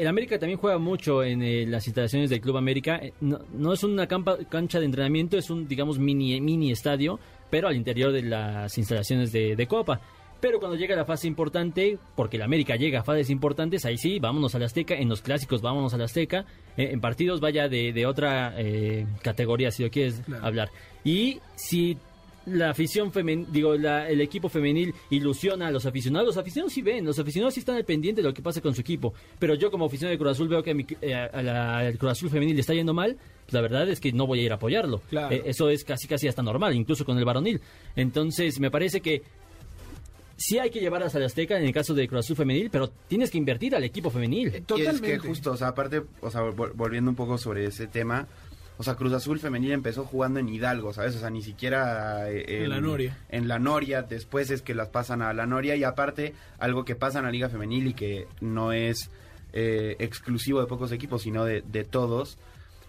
el 0.00 0.06
América 0.06 0.38
también 0.38 0.58
juega 0.58 0.78
mucho 0.78 1.22
en 1.24 1.42
eh, 1.42 1.66
las 1.66 1.86
instalaciones 1.86 2.30
del 2.30 2.40
Club 2.40 2.56
América. 2.58 2.96
Eh, 3.02 3.12
No, 3.20 3.40
no 3.52 3.72
es 3.72 3.82
una 3.82 4.06
campa- 4.06 4.38
cancha 4.48 4.78
de 4.78 4.86
entrenamiento, 4.86 5.36
es 5.36 5.50
un, 5.50 5.66
digamos, 5.66 5.98
mini, 5.98 6.40
mini 6.40 6.70
estadio, 6.70 7.18
pero 7.50 7.68
al 7.68 7.76
interior 7.76 8.12
de 8.12 8.22
las 8.22 8.76
instalaciones 8.78 9.32
de, 9.32 9.56
de 9.56 9.66
Copa. 9.66 10.00
Pero 10.40 10.60
cuando 10.60 10.76
llega 10.76 10.94
la 10.94 11.04
fase 11.04 11.26
importante, 11.26 11.98
porque 12.14 12.36
el 12.36 12.42
América 12.42 12.76
llega 12.76 13.00
a 13.00 13.02
fases 13.02 13.28
importantes, 13.28 13.84
ahí 13.84 13.98
sí, 13.98 14.20
vámonos 14.20 14.54
al 14.54 14.62
Azteca. 14.62 14.94
En 14.94 15.08
los 15.08 15.20
clásicos, 15.20 15.60
vámonos 15.62 15.92
al 15.94 16.02
Azteca. 16.02 16.44
Eh, 16.76 16.90
en 16.92 17.00
partidos, 17.00 17.40
vaya 17.40 17.68
de, 17.68 17.92
de 17.92 18.06
otra 18.06 18.54
eh, 18.56 19.04
categoría, 19.22 19.72
si 19.72 19.82
lo 19.82 19.90
quieres 19.90 20.22
Claro. 20.24 20.46
hablar. 20.46 20.70
Y 21.02 21.40
si 21.56 21.98
la 22.50 22.70
afición 22.70 23.12
femenil, 23.12 23.46
digo, 23.50 23.74
la- 23.76 24.08
el 24.08 24.20
equipo 24.20 24.48
femenil 24.48 24.94
ilusiona 25.10 25.68
a 25.68 25.70
los 25.70 25.86
aficionados. 25.86 26.26
Los 26.28 26.36
aficionados 26.36 26.72
sí 26.72 26.82
ven, 26.82 27.04
los 27.04 27.18
aficionados 27.18 27.54
sí 27.54 27.60
están 27.60 27.76
al 27.76 27.84
pendiente 27.84 28.22
de 28.22 28.28
lo 28.28 28.34
que 28.34 28.42
pasa 28.42 28.60
con 28.60 28.74
su 28.74 28.80
equipo. 28.80 29.14
Pero 29.38 29.54
yo 29.54 29.70
como 29.70 29.84
aficionado 29.86 30.12
de 30.12 30.18
Cruz 30.18 30.32
Azul 30.32 30.48
veo 30.48 30.62
que 30.62 30.70
a 30.70 30.74
mi- 30.74 30.86
eh, 31.02 31.14
a 31.14 31.42
la- 31.42 31.78
al 31.78 31.98
Cruz 31.98 32.12
Azul 32.12 32.30
femenil 32.30 32.54
le 32.54 32.60
está 32.60 32.74
yendo 32.74 32.94
mal. 32.94 33.16
pues 33.48 33.54
la 33.54 33.60
verdad 33.62 33.88
es 33.88 33.98
que 33.98 34.12
no 34.12 34.26
voy 34.26 34.40
a 34.40 34.42
ir 34.42 34.52
a 34.52 34.56
apoyarlo. 34.56 35.00
Claro. 35.08 35.34
Eh, 35.34 35.42
eso 35.46 35.70
es 35.70 35.82
casi 35.82 36.06
casi 36.06 36.28
hasta 36.28 36.42
normal, 36.42 36.74
incluso 36.74 37.06
con 37.06 37.16
el 37.16 37.24
varonil. 37.24 37.62
Entonces 37.96 38.60
me 38.60 38.70
parece 38.70 39.00
que 39.00 39.22
sí 40.36 40.58
hay 40.58 40.70
que 40.70 40.80
llevar 40.80 41.02
a 41.02 41.08
la 41.18 41.26
Azteca 41.26 41.58
en 41.58 41.64
el 41.64 41.72
caso 41.72 41.94
de 41.94 42.06
Cruz 42.06 42.26
Azul 42.26 42.36
femenil, 42.36 42.68
pero 42.70 42.88
tienes 43.08 43.30
que 43.30 43.38
invertir 43.38 43.74
al 43.74 43.84
equipo 43.84 44.10
femenil. 44.10 44.52
Y 44.52 44.56
es 44.58 44.66
Totalmente. 44.66 45.12
que 45.12 45.18
justo, 45.18 45.52
o 45.52 45.56
sea, 45.56 45.68
aparte, 45.68 46.02
o 46.20 46.30
sea, 46.30 46.42
vol- 46.42 46.72
volviendo 46.74 47.10
un 47.10 47.16
poco 47.16 47.38
sobre 47.38 47.64
ese 47.64 47.86
tema, 47.86 48.28
o 48.78 48.82
sea, 48.82 48.94
Cruz 48.94 49.12
Azul 49.12 49.38
femenil 49.40 49.72
empezó 49.72 50.04
jugando 50.04 50.40
en 50.40 50.48
Hidalgo, 50.48 50.92
¿sabes? 50.94 51.14
O 51.16 51.18
sea, 51.18 51.28
ni 51.30 51.42
siquiera 51.42 52.30
eh, 52.30 52.62
En 52.64 52.70
la 52.70 52.80
Noria. 52.80 53.18
En 53.28 53.48
la 53.48 53.58
Noria, 53.58 54.02
después 54.02 54.50
es 54.50 54.62
que 54.62 54.74
las 54.74 54.88
pasan 54.88 55.20
a 55.20 55.32
la 55.34 55.46
Noria 55.46 55.76
y 55.76 55.84
aparte, 55.84 56.34
algo 56.58 56.84
que 56.84 56.94
pasa 56.94 57.18
en 57.18 57.24
la 57.26 57.30
Liga 57.30 57.48
Femenil 57.48 57.88
y 57.88 57.94
que 57.94 58.26
no 58.40 58.72
es 58.72 59.10
eh, 59.52 59.96
exclusivo 59.98 60.60
de 60.60 60.66
pocos 60.66 60.92
equipos, 60.92 61.22
sino 61.22 61.44
de, 61.44 61.62
de 61.62 61.84
todos, 61.84 62.38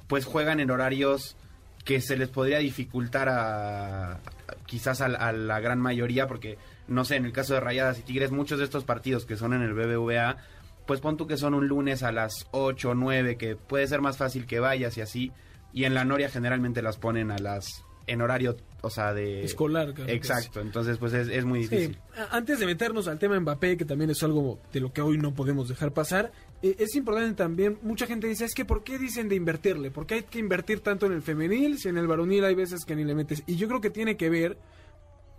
pues 0.07 0.25
juegan 0.25 0.59
en 0.59 0.71
horarios 0.71 1.35
que 1.85 2.01
se 2.01 2.17
les 2.17 2.27
podría 2.29 2.59
dificultar 2.59 3.29
a, 3.29 4.19
quizás 4.65 5.01
a, 5.01 5.07
la- 5.07 5.17
a 5.19 5.31
la 5.31 5.59
gran 5.59 5.79
mayoría 5.79 6.27
porque 6.27 6.57
no 6.87 7.05
sé 7.05 7.15
en 7.15 7.25
el 7.25 7.31
caso 7.31 7.53
de 7.53 7.61
Rayadas 7.61 7.97
y 7.99 8.01
Tigres 8.03 8.31
muchos 8.31 8.59
de 8.59 8.65
estos 8.65 8.83
partidos 8.83 9.25
que 9.25 9.37
son 9.37 9.53
en 9.53 9.61
el 9.61 9.73
BBVA 9.73 10.37
pues 10.85 10.99
pon 10.99 11.17
tú 11.17 11.25
que 11.25 11.37
son 11.37 11.53
un 11.53 11.67
lunes 11.67 12.03
a 12.03 12.11
las 12.11 12.47
8 12.51 12.89
o 12.89 12.95
9 12.95 13.37
que 13.37 13.55
puede 13.55 13.87
ser 13.87 14.01
más 14.01 14.17
fácil 14.17 14.45
que 14.45 14.59
vayas 14.59 14.97
y 14.97 15.01
así 15.01 15.31
y 15.73 15.83
en 15.85 15.93
la 15.93 16.05
Noria 16.05 16.29
generalmente 16.29 16.81
las 16.81 16.97
ponen 16.97 17.31
a 17.31 17.37
las 17.37 17.83
en 18.07 18.21
horario 18.21 18.57
o 18.81 18.89
sea 18.89 19.13
de 19.13 19.43
Escolar, 19.43 19.93
casi, 19.93 20.11
exacto 20.11 20.61
entonces 20.61 20.97
pues 20.97 21.13
es, 21.13 21.27
es 21.27 21.45
muy 21.45 21.59
difícil 21.59 21.93
Sí. 21.93 22.21
Antes 22.31 22.57
de 22.59 22.65
meternos 22.65 23.07
al 23.07 23.19
tema 23.19 23.39
Mbappé, 23.39 23.77
que 23.77 23.85
también 23.85 24.09
es 24.09 24.23
algo 24.23 24.59
de 24.73 24.79
lo 24.79 24.91
que 24.91 25.01
hoy 25.01 25.17
no 25.19 25.33
podemos 25.35 25.69
dejar 25.69 25.93
pasar, 25.93 26.31
eh, 26.63 26.75
es 26.79 26.95
importante 26.95 27.35
también, 27.35 27.77
mucha 27.83 28.07
gente 28.07 28.25
dice, 28.27 28.45
es 28.45 28.53
que 28.55 28.65
¿por 28.65 28.83
qué 28.83 28.97
dicen 28.97 29.29
de 29.29 29.35
invertirle? 29.35 29.91
¿Por 29.91 30.05
qué 30.07 30.15
hay 30.15 30.23
que 30.23 30.39
invertir 30.39 30.79
tanto 30.79 31.05
en 31.05 31.11
el 31.13 31.21
femenil 31.21 31.77
si 31.77 31.89
en 31.89 31.97
el 31.97 32.07
varonil 32.07 32.43
hay 32.45 32.55
veces 32.55 32.83
que 32.85 32.95
ni 32.95 33.03
le 33.03 33.13
metes? 33.15 33.43
Y 33.45 33.55
yo 33.57 33.67
creo 33.67 33.79
que 33.81 33.89
tiene 33.91 34.17
que 34.17 34.29
ver 34.29 34.57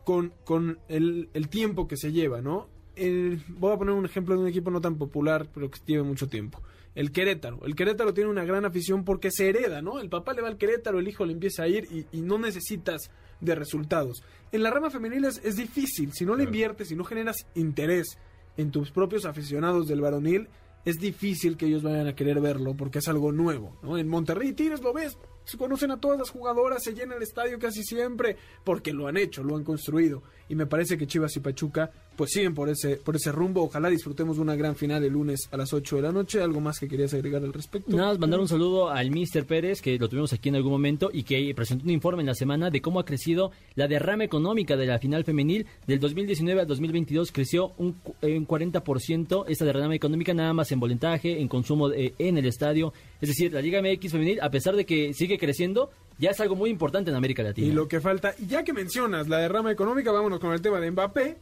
con, 0.05 0.33
con 0.45 0.79
el, 0.89 1.29
el 1.35 1.49
tiempo 1.49 1.89
que 1.89 1.97
se 1.97 2.13
lleva, 2.13 2.41
¿no? 2.41 2.69
El- 2.97 3.43
voy 3.49 3.73
a 3.73 3.79
poner 3.79 3.95
un 3.95 4.05
ejemplo 4.05 4.35
de 4.37 4.43
un 4.43 4.49
equipo 4.49 4.71
no 4.71 4.81
tan 4.81 4.97
popular, 4.97 5.49
pero 5.53 5.71
que 5.71 5.81
lleva 5.87 6.05
mucho 6.05 6.29
tiempo. 6.29 6.63
El 6.95 7.13
Querétaro. 7.13 7.61
El 7.65 7.75
Querétaro 7.75 8.13
tiene 8.13 8.31
una 8.31 8.45
gran 8.45 8.65
afición 8.65 9.05
porque 9.05 9.31
se 9.31 9.49
hereda, 9.49 9.81
¿no? 9.83 10.01
El 10.01 10.09
papá 10.09 10.33
le 10.35 10.43
va 10.43 10.49
al 10.49 10.59
Querétaro, 10.59 10.99
el 10.99 11.09
hijo 11.09 11.25
le 11.25 11.33
empieza 11.33 11.63
a 11.63 11.69
ir 11.69 11.87
y, 11.91 12.07
y 12.17 12.21
no 12.23 12.39
necesitas 12.39 13.11
de 13.41 13.55
resultados. 13.55 14.23
En 14.53 14.63
la 14.63 14.71
rama 14.71 14.91
femenil 14.91 15.25
es, 15.25 15.41
es 15.45 15.57
difícil. 15.57 16.13
Si 16.13 16.25
no 16.25 16.35
le 16.35 16.45
inviertes, 16.45 16.89
si 16.89 16.97
no 16.97 17.05
generas 17.05 17.37
interés 17.55 18.19
en 18.57 18.71
tus 18.71 18.91
propios 18.91 19.25
aficionados 19.25 19.87
del 19.87 20.01
varonil, 20.01 20.49
es 20.85 20.99
difícil 20.99 21.57
que 21.57 21.67
ellos 21.67 21.83
vayan 21.83 22.07
a 22.07 22.15
querer 22.15 22.41
verlo 22.41 22.75
porque 22.75 23.01
es 23.01 23.09
algo 23.09 23.33
nuevo, 23.33 23.77
¿no? 23.83 23.99
En 23.99 24.09
Monterrey 24.09 24.53
Tigres 24.53 24.81
lo 24.81 24.93
ves, 24.93 25.19
se 25.45 25.59
conocen 25.59 25.91
a 25.91 26.01
todas 26.01 26.19
las 26.19 26.31
jugadoras, 26.31 26.83
se 26.83 26.95
llena 26.95 27.17
el 27.17 27.23
estadio 27.23 27.59
casi 27.59 27.83
siempre 27.83 28.37
porque 28.65 28.93
lo 28.93 29.07
han 29.07 29.17
hecho, 29.17 29.45
lo 29.45 29.57
han 29.57 29.65
construido 29.65 30.23
y 30.49 30.55
me 30.55 30.67
parece 30.67 30.97
que 30.97 31.07
Chivas 31.07 31.37
y 31.37 31.41
Pachuca 31.41 31.91
pues 32.21 32.33
siguen 32.33 32.53
por 32.55 32.69
ese, 32.69 32.97
por 32.99 33.17
ese 33.17 33.33
rumbo. 33.33 33.63
Ojalá 33.63 33.89
disfrutemos 33.89 34.37
de 34.37 34.43
una 34.43 34.55
gran 34.55 34.77
final 34.77 35.03
el 35.03 35.11
lunes 35.11 35.49
a 35.53 35.57
las 35.57 35.73
8 35.73 35.97
de 35.97 36.03
la 36.03 36.13
noche. 36.13 36.43
¿Algo 36.43 36.61
más 36.61 36.79
que 36.79 36.87
querías 36.87 37.15
agregar 37.15 37.43
al 37.43 37.55
respecto? 37.55 37.97
Nada 37.97 38.11
más 38.11 38.19
mandar 38.19 38.41
un 38.41 38.47
saludo 38.47 38.91
al 38.91 39.11
Mister 39.11 39.47
Pérez, 39.47 39.81
que 39.81 39.99
lo 39.99 40.07
tuvimos 40.07 40.31
aquí 40.35 40.51
en 40.51 40.57
algún 40.57 40.71
momento 40.71 41.09
y 41.11 41.23
que 41.23 41.51
presentó 41.57 41.87
un 41.87 41.93
informe 41.93 42.21
en 42.21 42.27
la 42.27 42.35
semana 42.35 42.69
de 42.69 42.83
cómo 42.83 43.01
ha 43.01 43.07
crecido 43.07 43.53
la 43.75 43.89
derrama 43.89 44.23
económica 44.23 44.77
de 44.77 44.85
la 44.85 44.99
final 44.99 45.25
femenil. 45.25 45.65
Del 45.87 45.99
2019 45.99 46.61
al 46.61 46.67
2022 46.67 47.33
creció 47.33 47.73
un, 47.79 47.97
un 48.21 48.47
40% 48.47 49.45
esta 49.49 49.65
derrama 49.65 49.95
económica, 49.95 50.35
nada 50.35 50.53
más 50.53 50.71
en 50.73 50.81
voluntaje, 50.81 51.41
en 51.41 51.49
consumo 51.49 51.91
eh, 51.91 52.13
en 52.19 52.37
el 52.37 52.45
estadio. 52.45 52.93
Es 53.23 53.31
decir, 53.31 53.55
la 53.55 53.63
Liga 53.63 53.81
MX 53.81 54.13
femenil, 54.13 54.43
a 54.43 54.51
pesar 54.51 54.77
de 54.77 54.85
que 54.85 55.15
sigue 55.15 55.39
creciendo, 55.39 55.89
ya 56.19 56.33
es 56.33 56.41
algo 56.41 56.55
muy 56.55 56.69
importante 56.69 57.11
en 57.11 57.17
América 57.17 57.43
Latina. 57.43 57.67
Y 57.67 57.73
lo 57.73 57.89
que 57.89 57.99
falta, 57.99 58.35
ya 58.47 58.63
que 58.63 58.75
mencionas 58.75 59.27
la 59.27 59.39
derrama 59.39 59.73
económica, 59.73 60.13
vámonos 60.13 60.39
con 60.39 60.53
el 60.53 60.61
tema 60.61 60.79
de 60.79 60.91
Mbappé, 60.91 61.39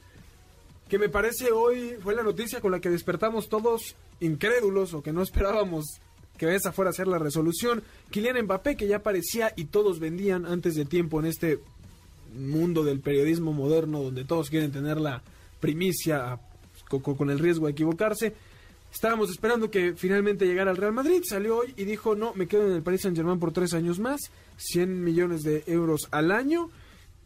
que 0.89 0.99
me 0.99 1.09
parece 1.09 1.53
hoy 1.53 1.95
fue 2.03 2.15
la 2.15 2.23
noticia 2.23 2.61
con 2.61 2.73
la 2.73 2.81
que 2.81 2.91
despertamos 2.91 3.49
todos 3.49 3.95
incrédulos 4.21 4.95
o 4.95 5.03
que 5.03 5.13
no 5.13 5.23
esperábamos 5.23 5.85
que 6.37 6.55
esa 6.55 6.73
fuera 6.73 6.91
a 6.91 6.95
ser 6.95 7.09
la 7.09 7.19
resolución. 7.19 7.83
Kylian 8.11 8.45
Mbappé, 8.45 8.77
que 8.77 8.87
ya 8.87 9.03
parecía 9.03 9.53
y 9.57 9.67
todos 9.67 9.99
vendían 9.99 10.47
antes 10.47 10.75
de 10.77 10.85
tiempo 10.85 11.19
en 11.21 11.27
este 11.27 11.59
mundo 12.35 12.85
del 12.85 13.01
periodismo 13.01 13.53
moderno 13.53 14.03
donde 14.03 14.25
todos 14.25 14.49
quieren 14.51 14.71
tener 14.71 14.99
la 15.01 15.23
primicia 15.61 16.39
co- 16.89 17.03
co- 17.03 17.17
con, 17.17 17.31
el 17.31 17.39
riesgo 17.39 17.67
de 17.67 17.73
equivocarse. 17.73 18.35
Estábamos 18.93 19.31
esperando 19.31 19.71
que 19.71 19.95
finalmente 19.95 20.47
llegara 20.47 20.71
al 20.71 20.77
Real 20.77 20.93
Madrid, 20.93 21.23
salió 21.25 21.59
hoy 21.59 21.75
y 21.77 21.85
dijo, 21.85 22.15
no, 22.15 22.33
me 22.35 22.47
quedo 22.47 22.67
en 22.69 22.73
el 22.73 22.83
Paris 22.83 23.03
Saint 23.03 23.17
Germain 23.17 23.39
por 23.39 23.53
tres 23.53 23.75
años 23.75 23.99
más, 23.99 24.21
100 24.57 25.03
millones 25.05 25.43
de 25.43 25.63
euros 25.67 26.09
al 26.11 26.31
año 26.31 26.71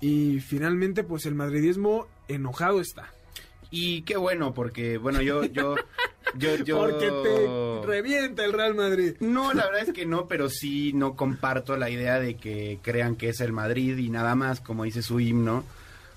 y 0.01 0.41
finalmente 0.41 1.05
pues 1.05 1.27
el 1.27 1.35
madridismo 1.37 2.07
enojado 2.29 2.81
está. 2.81 3.13
Y 3.73 4.03
qué 4.03 4.19
bueno, 4.19 4.53
porque, 4.53 4.99
bueno, 4.99 5.23
yo, 5.23 5.45
yo, 5.47 5.77
yo, 6.37 6.57
yo... 6.57 6.79
Porque 6.79 7.11
te 7.11 7.87
revienta 7.87 8.45
el 8.45 8.53
Real 8.53 8.75
Madrid. 8.75 9.15
No, 9.21 9.55
la 9.55 9.65
verdad 9.65 9.89
es 9.89 9.93
que 9.95 10.05
no, 10.05 10.29
pero 10.29 10.51
sí 10.51 10.93
no 10.93 11.17
comparto 11.17 11.77
la 11.79 11.89
idea 11.89 12.21
de 12.21 12.37
que 12.37 12.79
crean 12.83 13.17
que 13.17 13.31
es 13.31 13.41
el 13.41 13.53
Madrid 13.53 13.97
y 13.97 14.11
nada 14.11 14.35
más, 14.35 14.61
como 14.61 14.85
dice 14.85 15.03
su 15.03 15.19
himno. 15.19 15.65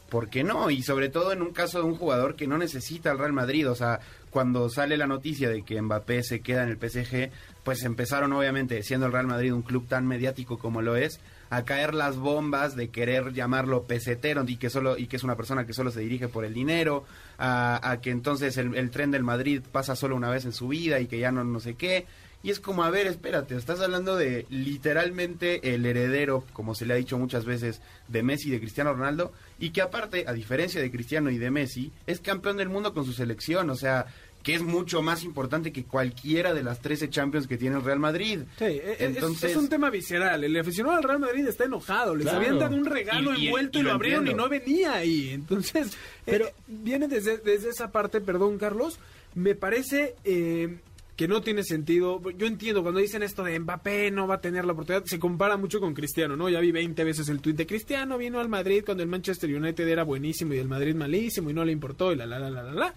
¿Por 0.10 0.30
qué 0.30 0.44
no? 0.44 0.70
Y 0.70 0.84
sobre 0.84 1.10
todo 1.10 1.32
en 1.32 1.42
un 1.42 1.52
caso 1.52 1.80
de 1.80 1.86
un 1.86 1.96
jugador 1.96 2.36
que 2.36 2.46
no 2.46 2.58
necesita 2.58 3.10
al 3.10 3.20
Real 3.20 3.34
Madrid. 3.34 3.70
O 3.70 3.76
sea, 3.76 4.02
cuando 4.30 4.70
sale 4.70 4.98
la 4.98 5.08
noticia 5.08 5.50
de 5.50 5.64
que 5.64 5.82
Mbappé 5.82 6.24
se 6.24 6.42
queda 6.42 6.64
en 6.64 6.70
el 6.70 6.78
PSG, 6.78 7.32
pues 7.64 7.84
empezaron 7.84 8.34
obviamente, 8.34 8.84
siendo 8.84 9.06
el 9.06 9.14
Real 9.14 9.28
Madrid 9.28 9.54
un 9.54 9.62
club 9.62 9.88
tan 9.88 10.06
mediático 10.06 10.60
como 10.60 10.82
lo 10.82 10.98
es, 10.98 11.22
a 11.56 11.64
caer 11.64 11.94
las 11.94 12.18
bombas 12.18 12.76
de 12.76 12.90
querer 12.90 13.32
llamarlo 13.32 13.84
pesetero 13.84 14.44
y 14.46 14.58
que 14.58 14.70
solo 14.70 14.98
y 14.98 15.08
que 15.08 15.16
es 15.16 15.24
una 15.24 15.38
persona 15.38 15.66
que 15.66 15.74
solo 15.74 15.90
se 15.90 16.02
dirige 16.02 16.28
por 16.28 16.44
el 16.44 16.54
dinero, 16.54 17.06
a, 17.38 17.98
que 18.02 18.12
entonces 18.12 18.58
el, 18.58 18.76
el 18.76 18.92
tren 18.92 19.12
del 19.12 19.24
Madrid 19.24 19.62
pasa 19.72 19.96
solo 19.96 20.16
una 20.16 20.30
vez 20.30 20.44
en 20.44 20.52
su 20.52 20.68
vida 20.68 21.00
y 21.00 21.08
que 21.08 21.20
ya 21.20 21.32
no 21.32 21.44
no 21.44 21.60
sé 21.60 21.76
qué. 21.76 22.06
Y 22.44 22.52
es 22.52 22.60
como, 22.60 22.84
a 22.84 22.92
ver, 22.92 23.08
espérate, 23.08 23.56
estás 23.56 23.82
hablando 23.82 24.16
de 24.16 24.46
literalmente 24.52 25.74
el 25.74 25.84
heredero, 25.84 26.44
como 26.54 26.76
se 26.76 26.86
le 26.86 26.94
ha 26.94 26.98
dicho 26.98 27.18
muchas 27.18 27.44
veces, 27.44 27.82
de 28.08 28.22
Messi 28.22 28.50
y 28.50 28.52
de 28.52 28.60
Cristiano 28.60 28.94
Ronaldo, 28.94 29.34
y 29.58 29.72
que 29.72 29.82
aparte, 29.82 30.26
a 30.28 30.34
diferencia 30.34 30.80
de 30.80 30.92
Cristiano 30.92 31.32
y 31.32 31.40
de 31.40 31.50
Messi, 31.50 31.92
es 32.06 32.20
campeón 32.20 32.58
del 32.58 32.70
mundo 32.70 32.94
con 32.94 33.04
su 33.04 33.14
selección, 33.14 33.72
o 33.72 33.76
sea, 33.76 34.06
que 34.46 34.54
es 34.54 34.62
mucho 34.62 35.02
más 35.02 35.24
importante 35.24 35.74
que 35.74 35.86
cualquiera 35.86 36.54
de 36.54 36.62
las 36.62 36.80
13 36.80 37.10
Champions 37.10 37.48
que 37.48 37.58
tiene 37.58 37.78
el 37.78 37.84
Real 37.84 37.98
Madrid. 38.00 38.42
Sí, 38.60 38.64
e- 38.66 38.68
e- 38.78 38.92
es- 38.94 39.02
Entonces- 39.02 39.52
es, 39.52 39.58
un 39.58 39.68
tema 39.70 39.90
visceral. 39.90 40.44
El 40.44 40.56
aficionado 40.58 40.96
al 40.98 41.04
Real 41.04 41.18
Madrid 41.20 41.48
está 41.48 41.66
enojado. 41.66 42.16
Les 42.16 42.26
Claro. 42.26 42.38
habían 42.38 42.60
dado 42.60 42.76
un 42.78 42.86
regalo 42.86 43.34
Y- 43.34 43.48
envuelto 43.48 43.80
y 43.80 43.82
y, 43.82 43.84
lo 43.84 43.90
lo 43.90 43.96
abrieron 43.96 44.28
entiendo. 44.28 44.44
y 44.44 44.46
no 44.46 44.50
venía 44.50 44.94
ahí. 44.94 45.30
Entonces, 45.32 45.98
pero 46.26 46.48
viene 46.68 47.08
desde, 47.08 47.40
desde 47.40 47.70
esa 47.72 47.92
parte, 47.92 48.22
perdón, 48.22 48.60
Carlos. 48.60 49.00
Me 49.34 49.56
parece 49.56 50.14
eh, 50.24 50.78
que 51.16 51.28
no 51.28 51.42
tiene 51.42 51.64
sentido. 51.64 52.22
Yo 52.38 52.46
entiendo 52.46 52.84
cuando 52.84 53.00
dicen 53.00 53.24
esto 53.24 53.44
de 53.44 53.58
Mbappé 53.60 54.12
no 54.12 54.28
va 54.28 54.36
a 54.36 54.42
tener 54.42 54.64
la 54.64 54.74
oportunidad. 54.74 55.06
Se 55.06 55.18
compara 55.18 55.58
mucho 55.58 55.80
con 55.80 55.96
Cristiano, 55.96 56.36
¿no? 56.36 56.50
Ya 56.50 56.60
vi 56.60 56.72
20 56.72 57.04
veces 57.04 57.28
el 57.30 57.40
tuit 57.42 57.56
de 57.58 57.66
Cristiano 57.66 58.18
vino 58.20 58.40
al 58.40 58.48
Madrid 58.48 58.84
cuando 58.86 59.02
el 59.02 59.10
Manchester 59.10 59.50
United 59.54 59.88
era 59.88 60.04
buenísimo 60.04 60.54
y 60.54 60.60
el 60.60 60.68
Madrid 60.68 60.94
malísimo 60.94 61.50
y 61.50 61.54
no 61.54 61.66
le 61.66 61.72
importó 61.72 62.14
y 62.14 62.16
la 62.16 62.28
la 62.28 62.38
la 62.38 62.52
la 62.52 62.62
la 62.62 62.74
la. 62.74 62.94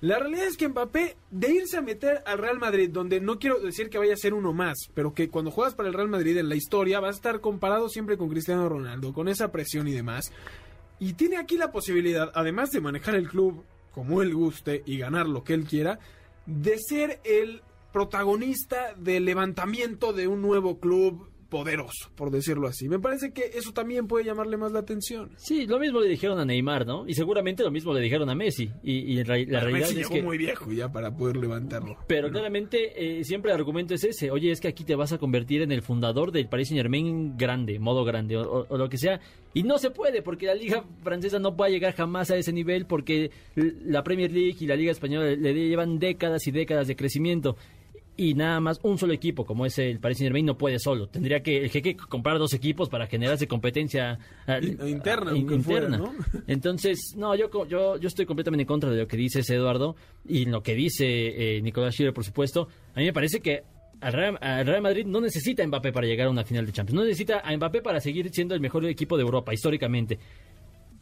La 0.00 0.20
realidad 0.20 0.46
es 0.46 0.56
que 0.56 0.68
Mbappé, 0.68 1.16
de 1.32 1.52
irse 1.52 1.76
a 1.76 1.82
meter 1.82 2.22
al 2.24 2.38
Real 2.38 2.60
Madrid, 2.60 2.88
donde 2.88 3.20
no 3.20 3.40
quiero 3.40 3.58
decir 3.58 3.90
que 3.90 3.98
vaya 3.98 4.14
a 4.14 4.16
ser 4.16 4.32
uno 4.32 4.52
más, 4.52 4.76
pero 4.94 5.12
que 5.12 5.28
cuando 5.28 5.50
juegas 5.50 5.74
para 5.74 5.88
el 5.88 5.94
Real 5.94 6.08
Madrid 6.08 6.36
en 6.36 6.48
la 6.48 6.54
historia 6.54 7.00
va 7.00 7.08
a 7.08 7.12
estar 7.12 7.40
comparado 7.40 7.88
siempre 7.88 8.16
con 8.16 8.28
Cristiano 8.28 8.68
Ronaldo, 8.68 9.12
con 9.12 9.26
esa 9.26 9.50
presión 9.50 9.88
y 9.88 9.92
demás. 9.92 10.30
Y 11.00 11.14
tiene 11.14 11.36
aquí 11.36 11.56
la 11.56 11.72
posibilidad, 11.72 12.30
además 12.34 12.70
de 12.70 12.80
manejar 12.80 13.16
el 13.16 13.28
club 13.28 13.64
como 13.90 14.22
él 14.22 14.32
guste 14.32 14.84
y 14.86 14.98
ganar 14.98 15.26
lo 15.26 15.42
que 15.42 15.54
él 15.54 15.64
quiera, 15.64 15.98
de 16.46 16.78
ser 16.78 17.20
el 17.24 17.62
protagonista 17.92 18.94
del 18.96 19.24
levantamiento 19.24 20.12
de 20.12 20.28
un 20.28 20.42
nuevo 20.42 20.78
club 20.78 21.28
poderoso, 21.48 22.10
por 22.14 22.30
decirlo 22.30 22.68
así. 22.68 22.88
Me 22.88 22.98
parece 22.98 23.32
que 23.32 23.50
eso 23.54 23.72
también 23.72 24.06
puede 24.06 24.24
llamarle 24.24 24.56
más 24.56 24.72
la 24.72 24.80
atención. 24.80 25.30
Sí, 25.36 25.66
lo 25.66 25.78
mismo 25.78 26.00
le 26.00 26.08
dijeron 26.08 26.38
a 26.38 26.44
Neymar, 26.44 26.86
¿no? 26.86 27.08
Y 27.08 27.14
seguramente 27.14 27.62
lo 27.62 27.70
mismo 27.70 27.92
le 27.94 28.00
dijeron 28.00 28.28
a 28.28 28.34
Messi. 28.34 28.70
Y, 28.82 28.92
y 29.18 29.24
la 29.24 29.34
A 29.34 29.36
ver 29.36 29.48
realidad 29.48 29.86
si 29.86 29.92
es 29.92 29.98
llegó 29.98 30.10
que... 30.14 30.22
muy 30.22 30.36
viejo 30.38 30.70
ya 30.72 30.92
para 30.92 31.14
poder 31.16 31.36
levantarlo. 31.36 31.96
Pero 32.06 32.30
claramente 32.30 33.18
eh, 33.20 33.24
siempre 33.24 33.50
el 33.52 33.56
argumento 33.58 33.94
es 33.94 34.04
ese. 34.04 34.30
Oye, 34.30 34.50
es 34.50 34.60
que 34.60 34.68
aquí 34.68 34.84
te 34.84 34.94
vas 34.94 35.12
a 35.12 35.18
convertir 35.18 35.62
en 35.62 35.72
el 35.72 35.82
fundador 35.82 36.32
del 36.32 36.48
Paris 36.48 36.68
Saint 36.68 36.82
Germain 36.82 37.36
grande, 37.36 37.78
modo 37.78 38.04
grande, 38.04 38.36
o, 38.36 38.42
o- 38.42 38.66
o 38.68 38.76
lo 38.76 38.88
que 38.88 38.98
sea. 38.98 39.20
Y 39.54 39.62
no 39.62 39.78
se 39.78 39.90
puede, 39.90 40.20
porque 40.22 40.46
la 40.46 40.54
liga 40.54 40.84
francesa 41.02 41.38
no 41.38 41.56
puede 41.56 41.72
llegar 41.72 41.94
jamás 41.94 42.30
a 42.30 42.36
ese 42.36 42.52
nivel, 42.52 42.84
porque 42.84 43.30
la 43.56 44.04
Premier 44.04 44.30
League 44.30 44.56
y 44.60 44.66
la 44.66 44.76
liga 44.76 44.92
española 44.92 45.30
le 45.34 45.54
llevan 45.54 45.98
décadas 45.98 46.46
y 46.46 46.50
décadas 46.50 46.86
de 46.86 46.94
crecimiento. 46.96 47.56
Y 48.20 48.34
nada 48.34 48.58
más 48.58 48.80
un 48.82 48.98
solo 48.98 49.12
equipo, 49.12 49.46
como 49.46 49.64
es 49.64 49.78
el 49.78 50.00
Paris 50.00 50.18
Saint 50.18 50.26
Germain, 50.26 50.44
no 50.44 50.58
puede 50.58 50.80
solo. 50.80 51.06
Tendría 51.06 51.40
que 51.40 51.58
el 51.58 51.70
jeque 51.70 51.96
comprar 51.96 52.36
dos 52.36 52.52
equipos 52.52 52.88
para 52.88 53.06
generarse 53.06 53.46
competencia 53.46 54.18
ah, 54.48 54.58
interna, 54.60 55.30
ah, 55.30 55.62
fuera, 55.62 55.86
interna. 55.86 55.98
¿no? 55.98 56.12
Entonces, 56.48 57.14
no, 57.16 57.36
yo, 57.36 57.48
yo, 57.68 57.96
yo 57.96 58.08
estoy 58.08 58.26
completamente 58.26 58.62
en 58.62 58.66
contra 58.66 58.90
de 58.90 58.98
lo 58.98 59.06
que 59.06 59.16
dice 59.16 59.38
ese 59.38 59.54
Eduardo 59.54 59.94
y 60.26 60.46
lo 60.46 60.64
que 60.64 60.74
dice 60.74 61.06
eh, 61.06 61.62
Nicolás 61.62 61.94
Schiller, 61.94 62.12
por 62.12 62.24
supuesto. 62.24 62.66
A 62.96 62.98
mí 62.98 63.06
me 63.06 63.12
parece 63.12 63.38
que 63.38 63.62
al 64.00 64.12
Real, 64.12 64.36
al 64.40 64.66
Real 64.66 64.82
Madrid 64.82 65.06
no 65.06 65.20
necesita 65.20 65.62
a 65.62 65.66
Mbappé 65.68 65.92
para 65.92 66.08
llegar 66.08 66.26
a 66.26 66.30
una 66.30 66.42
final 66.42 66.66
de 66.66 66.72
Champions. 66.72 66.96
No 66.96 67.04
necesita 67.04 67.38
a 67.38 67.56
Mbappé 67.56 67.82
para 67.82 68.00
seguir 68.00 68.28
siendo 68.30 68.52
el 68.56 68.60
mejor 68.60 68.84
equipo 68.86 69.16
de 69.16 69.22
Europa, 69.22 69.54
históricamente. 69.54 70.18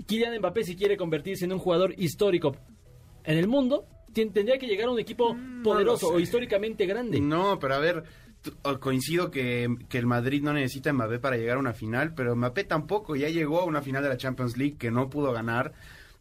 Kylian 0.06 0.38
Mbappé, 0.38 0.64
si 0.64 0.76
quiere 0.76 0.98
convertirse 0.98 1.46
en 1.46 1.54
un 1.54 1.60
jugador 1.60 1.94
histórico 1.96 2.56
en 3.24 3.38
el 3.38 3.48
mundo, 3.48 3.86
tendría 4.24 4.58
que 4.58 4.66
llegar 4.66 4.88
a 4.88 4.92
un 4.92 4.98
equipo 4.98 5.34
Mm, 5.34 5.62
poderoso 5.62 6.08
o 6.08 6.20
históricamente 6.20 6.86
grande. 6.86 7.20
No, 7.20 7.58
pero 7.58 7.74
a 7.74 7.78
ver, 7.78 8.04
coincido 8.80 9.30
que, 9.30 9.68
que 9.88 9.98
el 9.98 10.06
Madrid 10.06 10.42
no 10.42 10.52
necesita 10.52 10.90
a 10.90 10.92
Mbappé 10.92 11.18
para 11.18 11.36
llegar 11.36 11.56
a 11.56 11.60
una 11.60 11.72
final, 11.72 12.14
pero 12.14 12.34
Mbappé 12.36 12.64
tampoco, 12.64 13.16
ya 13.16 13.28
llegó 13.28 13.60
a 13.60 13.64
una 13.64 13.82
final 13.82 14.02
de 14.02 14.08
la 14.08 14.16
Champions 14.16 14.56
League 14.56 14.76
que 14.78 14.90
no 14.90 15.10
pudo 15.10 15.32
ganar, 15.32 15.72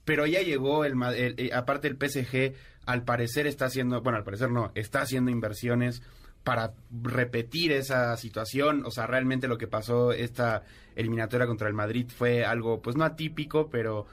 pero 0.03 0.25
ya 0.25 0.41
llegó, 0.41 0.85
el, 0.85 0.95
Ma- 0.95 1.15
el- 1.15 1.35
eh, 1.37 1.51
aparte 1.53 1.87
el 1.87 1.97
PSG, 1.97 2.53
al 2.85 3.03
parecer 3.03 3.47
está 3.47 3.65
haciendo, 3.65 4.01
bueno, 4.01 4.17
al 4.17 4.23
parecer 4.23 4.51
no, 4.51 4.71
está 4.75 5.01
haciendo 5.01 5.31
inversiones 5.31 6.01
para 6.43 6.73
repetir 7.03 7.71
esa 7.71 8.15
situación, 8.17 8.83
o 8.85 8.91
sea, 8.91 9.07
realmente 9.07 9.47
lo 9.47 9.57
que 9.57 9.65
pasó 9.67 10.11
esta 10.11 10.61
eliminatoria 10.95 11.47
contra 11.47 11.67
el 11.67 11.73
Madrid 11.73 12.07
fue 12.15 12.45
algo, 12.45 12.81
pues 12.83 12.95
no 12.95 13.03
atípico, 13.03 13.69
pero 13.71 14.05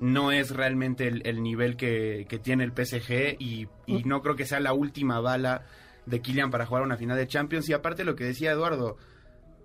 no 0.00 0.32
es 0.32 0.50
realmente 0.50 1.06
el, 1.06 1.22
el 1.26 1.42
nivel 1.42 1.76
que, 1.76 2.26
que 2.28 2.38
tiene 2.38 2.64
el 2.64 2.72
PSG 2.72 3.36
y, 3.38 3.68
y 3.86 4.02
no 4.04 4.22
creo 4.22 4.34
que 4.34 4.46
sea 4.46 4.58
la 4.58 4.72
última 4.72 5.20
bala 5.20 5.64
de 6.06 6.20
Kylian 6.20 6.50
para 6.50 6.66
jugar 6.66 6.82
una 6.82 6.96
final 6.96 7.16
de 7.16 7.28
Champions. 7.28 7.68
Y 7.68 7.74
aparte 7.74 8.04
lo 8.04 8.16
que 8.16 8.24
decía 8.24 8.52
Eduardo, 8.52 8.96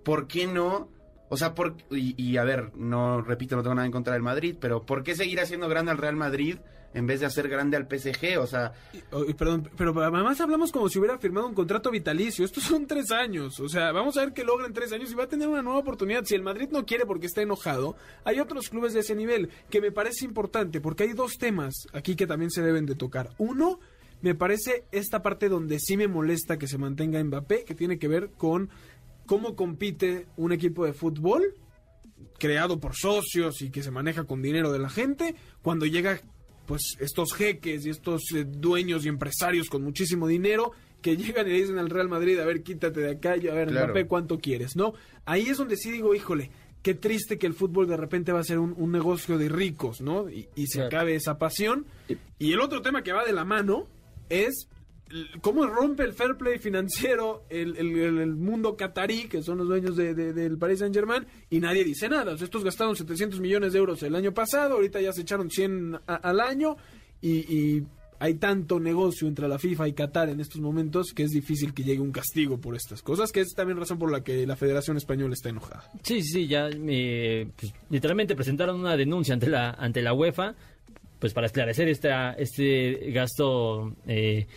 ¿por 0.03 0.27
qué 0.27 0.45
no? 0.45 0.89
O 1.29 1.37
sea, 1.37 1.55
por, 1.55 1.75
y, 1.89 2.21
y 2.21 2.37
a 2.37 2.43
ver, 2.43 2.75
no 2.75 3.21
repito, 3.21 3.55
no 3.55 3.63
tengo 3.63 3.75
nada 3.75 3.85
en 3.85 3.91
contra 3.91 4.13
del 4.13 4.21
Madrid, 4.21 4.55
pero 4.59 4.85
¿por 4.85 5.03
qué 5.03 5.15
seguir 5.15 5.39
haciendo 5.39 5.67
grande 5.69 5.91
al 5.91 5.97
Real 5.97 6.15
Madrid 6.15 6.57
en 6.95 7.05
vez 7.05 7.19
de 7.19 7.27
hacer 7.27 7.47
grande 7.47 7.77
al 7.77 7.87
PSG? 7.87 8.39
O 8.39 8.47
sea, 8.47 8.73
Oh, 9.11 9.25
perdón, 9.37 9.69
pero 9.77 9.93
además 10.01 10.41
hablamos 10.41 10.71
como 10.71 10.89
si 10.89 10.97
hubiera 10.97 11.19
firmado 11.19 11.47
un 11.47 11.53
contrato 11.53 11.91
vitalicio. 11.91 12.43
Estos 12.43 12.63
son 12.63 12.87
tres 12.87 13.11
años. 13.11 13.59
O 13.59 13.69
sea, 13.69 13.91
vamos 13.91 14.17
a 14.17 14.21
ver 14.21 14.33
qué 14.33 14.43
logra 14.43 14.65
en 14.65 14.73
tres 14.73 14.91
años 14.91 15.11
y 15.11 15.15
va 15.15 15.25
a 15.25 15.29
tener 15.29 15.47
una 15.47 15.61
nueva 15.61 15.79
oportunidad. 15.79 16.23
Si 16.23 16.33
el 16.33 16.41
Madrid 16.41 16.69
no 16.71 16.85
quiere 16.85 17.05
porque 17.05 17.27
está 17.27 17.41
enojado, 17.41 17.95
hay 18.23 18.39
otros 18.39 18.69
clubes 18.69 18.93
de 18.93 19.01
ese 19.01 19.15
nivel 19.15 19.49
que 19.69 19.81
me 19.81 19.91
parece 19.91 20.25
importante 20.25 20.81
porque 20.81 21.03
hay 21.03 21.13
dos 21.13 21.37
temas 21.37 21.87
aquí 21.93 22.15
que 22.15 22.27
también 22.27 22.49
se 22.49 22.61
deben 22.61 22.85
de 22.85 22.95
tocar. 22.95 23.31
Uno, 23.37 23.79
me 24.21 24.33
parece 24.33 24.85
esta 24.91 25.21
parte 25.21 25.49
donde 25.49 25.79
sí 25.79 25.97
me 25.97 26.07
molesta 26.07 26.57
que 26.57 26.67
se 26.67 26.77
mantenga 26.77 27.23
Mbappé, 27.23 27.65
que 27.65 27.75
tiene 27.75 27.99
que 27.99 28.07
ver 28.07 28.31
con 28.37 28.69
cómo 29.25 29.55
compite 29.55 30.27
un 30.37 30.51
equipo 30.51 30.85
de 30.85 30.93
fútbol 30.93 31.53
creado 32.37 32.79
por 32.79 32.95
socios 32.95 33.61
y 33.61 33.69
que 33.69 33.83
se 33.83 33.91
maneja 33.91 34.25
con 34.25 34.41
dinero 34.41 34.71
de 34.71 34.79
la 34.79 34.89
gente, 34.89 35.35
cuando 35.61 35.85
llega 35.85 36.19
pues 36.65 36.97
estos 36.99 37.33
jeques 37.33 37.85
y 37.85 37.89
estos 37.89 38.23
eh, 38.35 38.45
dueños 38.45 39.05
y 39.05 39.09
empresarios 39.09 39.69
con 39.69 39.83
muchísimo 39.83 40.27
dinero 40.27 40.71
que 41.01 41.15
llegan 41.17 41.47
y 41.47 41.51
le 41.51 41.57
dicen 41.61 41.77
al 41.77 41.89
Real 41.89 42.09
Madrid, 42.09 42.39
a 42.39 42.45
ver, 42.45 42.63
quítate 42.63 42.99
de 43.01 43.11
acá, 43.11 43.37
y 43.37 43.47
a 43.47 43.53
ver, 43.53 43.67
Claro. 43.69 43.87
Mbappé, 43.87 44.07
¿cuánto 44.07 44.39
quieres? 44.39 44.75
¿No? 44.75 44.93
Ahí 45.25 45.47
es 45.49 45.57
donde 45.57 45.77
sí 45.77 45.91
digo, 45.91 46.15
híjole, 46.15 46.49
qué 46.81 46.95
triste 46.95 47.37
que 47.37 47.45
el 47.47 47.53
fútbol 47.53 47.87
de 47.87 47.95
repente 47.97 48.31
va 48.31 48.39
a 48.39 48.43
ser 48.43 48.57
un, 48.59 48.73
un 48.77 48.91
negocio 48.91 49.37
de 49.37 49.49
ricos, 49.49 50.01
¿no? 50.01 50.29
Y, 50.29 50.47
y 50.55 50.65
se 50.67 50.79
Claro. 50.79 50.87
acabe 50.87 51.15
esa 51.15 51.37
pasión. 51.37 51.85
Y 52.39 52.53
el 52.53 52.59
otro 52.59 52.81
tema 52.81 53.03
que 53.03 53.13
va 53.13 53.23
de 53.25 53.33
la 53.33 53.45
mano 53.45 53.87
es 54.29 54.67
cómo 55.41 55.65
rompe 55.67 56.03
el 56.03 56.13
fair 56.13 56.35
play 56.35 56.57
financiero 56.59 57.43
el, 57.49 57.77
el- 57.77 58.35
mundo 58.35 58.75
catarí, 58.75 59.25
que 59.29 59.41
son 59.43 59.59
los 59.59 59.67
dueños 59.67 59.95
de- 59.95 60.13
de- 60.13 60.33
del 60.33 60.57
Paris 60.57 60.79
Saint 60.79 60.93
Germain, 60.95 61.25
y 61.49 61.59
nadie 61.59 61.83
dice 61.83 62.09
nada. 62.09 62.33
O 62.33 62.37
sea, 62.37 62.45
estos 62.45 62.63
gastaron 62.63 62.95
700 62.95 63.39
millones 63.39 63.73
de 63.73 63.79
euros 63.79 64.01
el 64.03 64.15
año 64.15 64.33
pasado, 64.33 64.75
ahorita 64.75 64.99
ya 65.01 65.13
se 65.13 65.21
echaron 65.21 65.49
100 65.49 65.95
a- 66.07 66.15
al 66.15 66.39
año, 66.39 66.75
y, 67.21 67.31
y 67.55 67.83
hay 68.17 68.35
tanto 68.35 68.79
negocio 68.79 69.27
entre 69.27 69.47
la 69.47 69.59
FIFA 69.59 69.87
y 69.89 69.93
Qatar 69.93 70.29
en 70.29 70.39
estos 70.39 70.59
momentos 70.61 71.11
que 71.13 71.23
es 71.23 71.31
difícil 71.31 71.73
que 71.73 71.83
llegue 71.83 71.99
un 72.01 72.11
castigo 72.11 72.59
por 72.59 72.75
estas 72.75 73.01
cosas, 73.01 73.31
que 73.31 73.41
es 73.41 73.53
también 73.53 73.77
razón 73.77 73.99
por 73.99 74.11
la 74.11 74.23
que 74.23 74.47
la 74.47 74.55
Federación 74.55 74.97
Española 74.97 75.33
está 75.33 75.49
enojada. 75.49 75.89
Sí, 76.01 76.21
sí, 76.23 76.47
ya 76.47 76.69
eh, 76.71 77.47
pues, 77.55 77.73
literalmente 77.89 78.35
presentaron 78.35 78.79
una 78.79 78.95
denuncia 78.97 79.33
ante 79.33 79.49
la 79.49 79.71
ante 79.71 80.01
la 80.01 80.13
UEFA 80.13 80.55
pues 81.19 81.33
para 81.33 81.47
esclarecer 81.47 81.87
esta, 81.89 82.33
este 82.33 83.11
gasto 83.11 83.93
eh, 84.07 84.47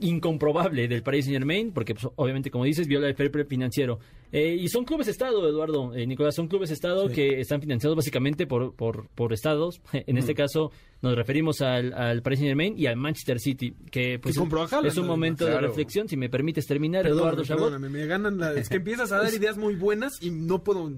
incomprobable 0.00 0.88
del 0.88 1.02
Paris 1.02 1.24
Saint 1.26 1.38
Germain, 1.38 1.72
porque 1.72 1.94
pues, 1.94 2.06
obviamente, 2.16 2.50
como 2.50 2.64
dices, 2.64 2.86
viola 2.86 3.08
el 3.08 3.14
fair 3.14 3.30
play 3.30 3.44
financiero. 3.44 3.98
Eh, 4.32 4.56
y 4.58 4.68
son 4.68 4.84
clubes 4.84 5.08
Estado, 5.08 5.48
Eduardo, 5.48 5.94
eh, 5.94 6.06
Nicolás, 6.06 6.34
son 6.34 6.48
clubes 6.48 6.70
Estado 6.70 7.08
Sí. 7.08 7.14
que 7.14 7.40
están 7.40 7.60
financiados 7.60 7.96
básicamente 7.96 8.46
por, 8.46 8.74
por, 8.74 9.08
por 9.14 9.32
Estados. 9.32 9.80
En 10.06 10.18
este 10.18 10.34
caso 10.34 10.72
nos 11.02 11.14
referimos 11.14 11.60
al, 11.60 11.92
al 11.92 12.22
Paris 12.22 12.40
Saint 12.40 12.48
Germain 12.50 12.74
y 12.76 12.86
al 12.86 12.96
Manchester 12.96 13.38
City, 13.38 13.74
que 13.90 14.18
pues 14.18 14.36
Haaland, 14.38 14.86
es 14.86 14.96
un 14.96 15.06
momento 15.06 15.46
de 15.46 15.60
reflexión, 15.60 16.08
si 16.08 16.16
me 16.16 16.28
permites 16.28 16.66
terminar, 16.66 17.06
Eduardo 17.06 17.44
Chabot. 17.44 17.78
me 17.78 18.06
ganan 18.06 18.38
la- 18.38 18.54
es 18.54 18.68
que 18.68 18.76
empiezas 18.76 19.12
a 19.12 19.18
dar 19.22 19.32
ideas 19.34 19.56
muy 19.56 19.74
buenas 19.76 20.20
y 20.22 20.30
no 20.30 20.62
puedo 20.64 20.90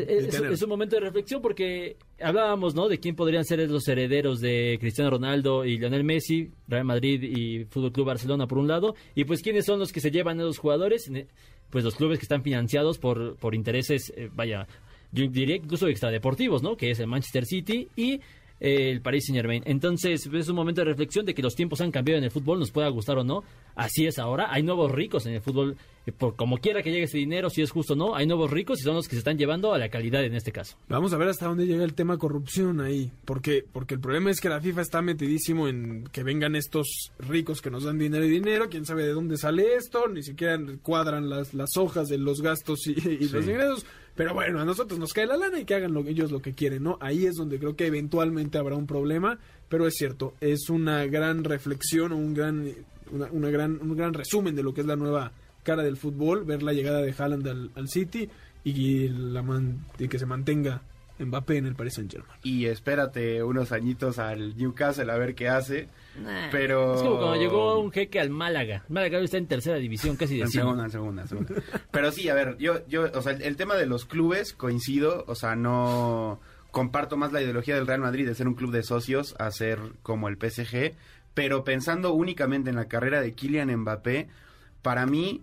Es, 0.00 0.24
detenerme. 0.26 0.54
es 0.54 0.62
un 0.62 0.68
momento 0.68 0.96
de 0.96 1.00
reflexión 1.00 1.40
porque 1.42 1.96
hablábamos, 2.20 2.74
¿no? 2.74 2.88
De 2.88 2.98
quién 2.98 3.14
podrían 3.16 3.44
ser 3.44 3.58
los 3.70 3.86
herederos 3.88 4.40
de 4.40 4.76
Cristiano 4.80 5.10
Ronaldo 5.10 5.64
y 5.64 5.78
Lionel 5.78 6.04
Messi, 6.04 6.50
Real 6.68 6.84
Madrid 6.84 7.22
y 7.22 7.64
Fútbol 7.64 7.92
Club 7.92 8.06
Barcelona 8.06 8.46
por 8.46 8.58
un 8.58 8.68
lado, 8.68 8.94
y 9.14 9.24
pues 9.24 9.42
quiénes 9.42 9.64
son 9.64 9.78
los 9.78 9.92
que 9.92 10.00
se 10.00 10.10
llevan 10.10 10.40
a 10.40 10.44
los 10.44 10.58
jugadores, 10.58 11.08
Ne- 11.10 11.26
pues 11.70 11.84
los 11.84 11.96
clubes 11.96 12.18
que 12.18 12.24
están 12.24 12.42
financiados 12.42 12.98
por 12.98 13.36
por 13.36 13.54
intereses, 13.54 14.12
eh, 14.16 14.28
vaya, 14.32 14.66
yo 15.12 15.26
diría 15.28 15.56
incluso 15.56 15.88
extradeportivos, 15.88 16.62
¿no? 16.62 16.76
Que 16.76 16.90
es 16.90 17.00
el 17.00 17.06
Manchester 17.06 17.44
City 17.44 17.88
y 17.96 18.20
eh, 18.60 18.90
el 18.90 19.00
Paris 19.00 19.26
Saint 19.26 19.36
Germain. 19.36 19.62
Entonces 19.66 20.26
es 20.26 20.48
un 20.48 20.56
momento 20.56 20.80
de 20.80 20.86
reflexión 20.86 21.26
de 21.26 21.34
que 21.34 21.42
los 21.42 21.54
tiempos 21.54 21.80
han 21.80 21.90
cambiado 21.90 22.18
en 22.18 22.24
el 22.24 22.30
fútbol, 22.30 22.58
nos 22.58 22.70
pueda 22.70 22.88
gustar 22.88 23.18
o 23.18 23.24
no. 23.24 23.42
Así 23.74 24.06
es 24.06 24.18
ahora. 24.18 24.48
Hay 24.50 24.62
nuevos 24.62 24.90
ricos 24.90 25.26
en 25.26 25.34
el 25.34 25.42
fútbol, 25.42 25.76
eh, 26.06 26.12
por 26.12 26.34
como 26.34 26.56
quiera 26.58 26.82
que 26.82 26.90
llegue 26.90 27.04
ese 27.04 27.18
dinero, 27.18 27.50
si 27.50 27.60
es 27.60 27.70
justo 27.70 27.92
o 27.92 27.96
no. 27.96 28.14
Hay 28.14 28.26
nuevos 28.26 28.50
ricos 28.50 28.80
y 28.80 28.82
son 28.82 28.94
los 28.94 29.06
que 29.06 29.16
se 29.16 29.18
están 29.18 29.36
llevando 29.36 29.74
a 29.74 29.78
la 29.78 29.90
calidad 29.90 30.24
en 30.24 30.34
este 30.34 30.52
caso. 30.52 30.76
Vamos 30.88 31.12
a 31.12 31.18
ver 31.18 31.28
hasta 31.28 31.46
dónde 31.46 31.66
llega 31.66 31.84
el 31.84 31.94
tema 31.94 32.16
corrupción 32.16 32.80
ahí. 32.80 33.10
Porque, 33.24 33.64
porque 33.70 33.94
el 33.94 34.00
problema 34.00 34.30
es 34.30 34.40
que 34.40 34.48
la 34.48 34.60
FIFA 34.60 34.80
está 34.80 35.02
metidísimo 35.02 35.68
en 35.68 36.04
que 36.10 36.22
vengan 36.22 36.56
estos 36.56 37.12
ricos 37.18 37.60
que 37.60 37.70
nos 37.70 37.84
dan 37.84 37.98
dinero 37.98 38.24
y 38.24 38.30
dinero. 38.30 38.68
Quién 38.70 38.86
sabe 38.86 39.04
de 39.04 39.12
dónde 39.12 39.36
sale 39.36 39.74
esto. 39.74 40.08
Ni 40.08 40.22
siquiera 40.22 40.58
cuadran 40.82 41.28
las, 41.28 41.52
las 41.52 41.76
hojas 41.76 42.08
de 42.08 42.16
los 42.16 42.40
gastos 42.40 42.86
y, 42.86 42.92
y 42.92 43.28
los 43.28 43.46
ingresos. 43.46 43.84
Pero 44.16 44.32
bueno, 44.34 44.60
a 44.60 44.64
nosotros 44.64 44.98
nos 44.98 45.12
cae 45.12 45.26
la 45.26 45.36
lana 45.36 45.60
y 45.60 45.64
que 45.64 45.74
hagan 45.74 45.92
lo, 45.92 46.00
ellos 46.06 46.30
lo 46.32 46.40
que 46.40 46.54
quieren, 46.54 46.82
¿no? 46.82 46.96
Ahí 47.00 47.26
es 47.26 47.34
donde 47.36 47.58
creo 47.58 47.76
que 47.76 47.86
eventualmente 47.86 48.56
habrá 48.58 48.74
un 48.74 48.86
problema. 48.86 49.38
Pero 49.68 49.86
es 49.86 49.94
cierto, 49.94 50.34
es 50.40 50.70
una 50.70 51.04
gran 51.06 51.44
reflexión 51.44 52.12
o 52.12 52.16
un 52.16 52.32
gran, 52.34 52.66
una, 53.10 53.50
gran, 53.50 53.78
un 53.82 53.96
gran 53.96 54.14
resumen 54.14 54.54
de 54.56 54.62
lo 54.62 54.72
que 54.72 54.80
es 54.80 54.86
la 54.86 54.96
nueva 54.96 55.32
cara 55.62 55.82
del 55.82 55.96
fútbol. 55.96 56.44
Ver 56.44 56.62
la 56.62 56.72
llegada 56.72 57.02
de 57.02 57.14
Haaland 57.16 57.46
al, 57.46 57.70
al 57.74 57.88
City 57.88 58.28
y, 58.64 59.08
la 59.08 59.42
man- 59.42 59.84
y 59.98 60.08
que 60.08 60.18
se 60.18 60.26
mantenga 60.26 60.80
Mbappé 61.18 61.56
en 61.56 61.66
el 61.66 61.74
Paris 61.74 61.94
Saint 61.94 62.10
Germain. 62.10 62.38
Y 62.42 62.66
espérate 62.66 63.42
unos 63.42 63.72
añitos 63.72 64.18
al 64.18 64.56
Newcastle 64.56 65.10
a 65.10 65.16
ver 65.16 65.34
qué 65.34 65.48
hace. 65.48 65.88
Pero... 66.50 66.94
Es 66.94 67.02
como 67.02 67.18
cuando 67.18 67.36
llegó 67.36 67.78
un 67.78 67.90
jeque 67.90 68.20
al 68.20 68.30
Málaga. 68.30 68.84
Málaga 68.88 69.18
hoy 69.18 69.24
está 69.24 69.38
en 69.38 69.46
tercera 69.46 69.76
división, 69.76 70.16
casi 70.16 70.36
de 70.36 70.42
En 70.42 70.50
segunda, 70.50 70.84
en 70.84 70.90
segunda, 70.90 71.22
en 71.22 71.28
segunda. 71.28 71.54
Pero 71.90 72.12
sí, 72.12 72.28
a 72.28 72.34
ver, 72.34 72.56
yo, 72.58 72.86
yo, 72.86 73.10
o 73.12 73.22
sea, 73.22 73.32
el, 73.32 73.42
el 73.42 73.56
tema 73.56 73.74
de 73.74 73.86
los 73.86 74.04
clubes 74.04 74.52
coincido, 74.52 75.24
o 75.26 75.34
sea, 75.34 75.56
no 75.56 76.40
comparto 76.70 77.16
más 77.16 77.32
la 77.32 77.40
ideología 77.40 77.74
del 77.74 77.86
Real 77.86 78.00
Madrid 78.00 78.26
de 78.26 78.34
ser 78.34 78.48
un 78.48 78.54
club 78.54 78.70
de 78.70 78.82
socios 78.82 79.34
a 79.38 79.50
ser 79.50 79.78
como 80.02 80.28
el 80.28 80.36
PSG, 80.36 80.94
pero 81.32 81.64
pensando 81.64 82.12
únicamente 82.12 82.70
en 82.70 82.76
la 82.76 82.86
carrera 82.86 83.20
de 83.20 83.32
Kylian 83.32 83.74
Mbappé, 83.74 84.28
para 84.82 85.06
mí, 85.06 85.42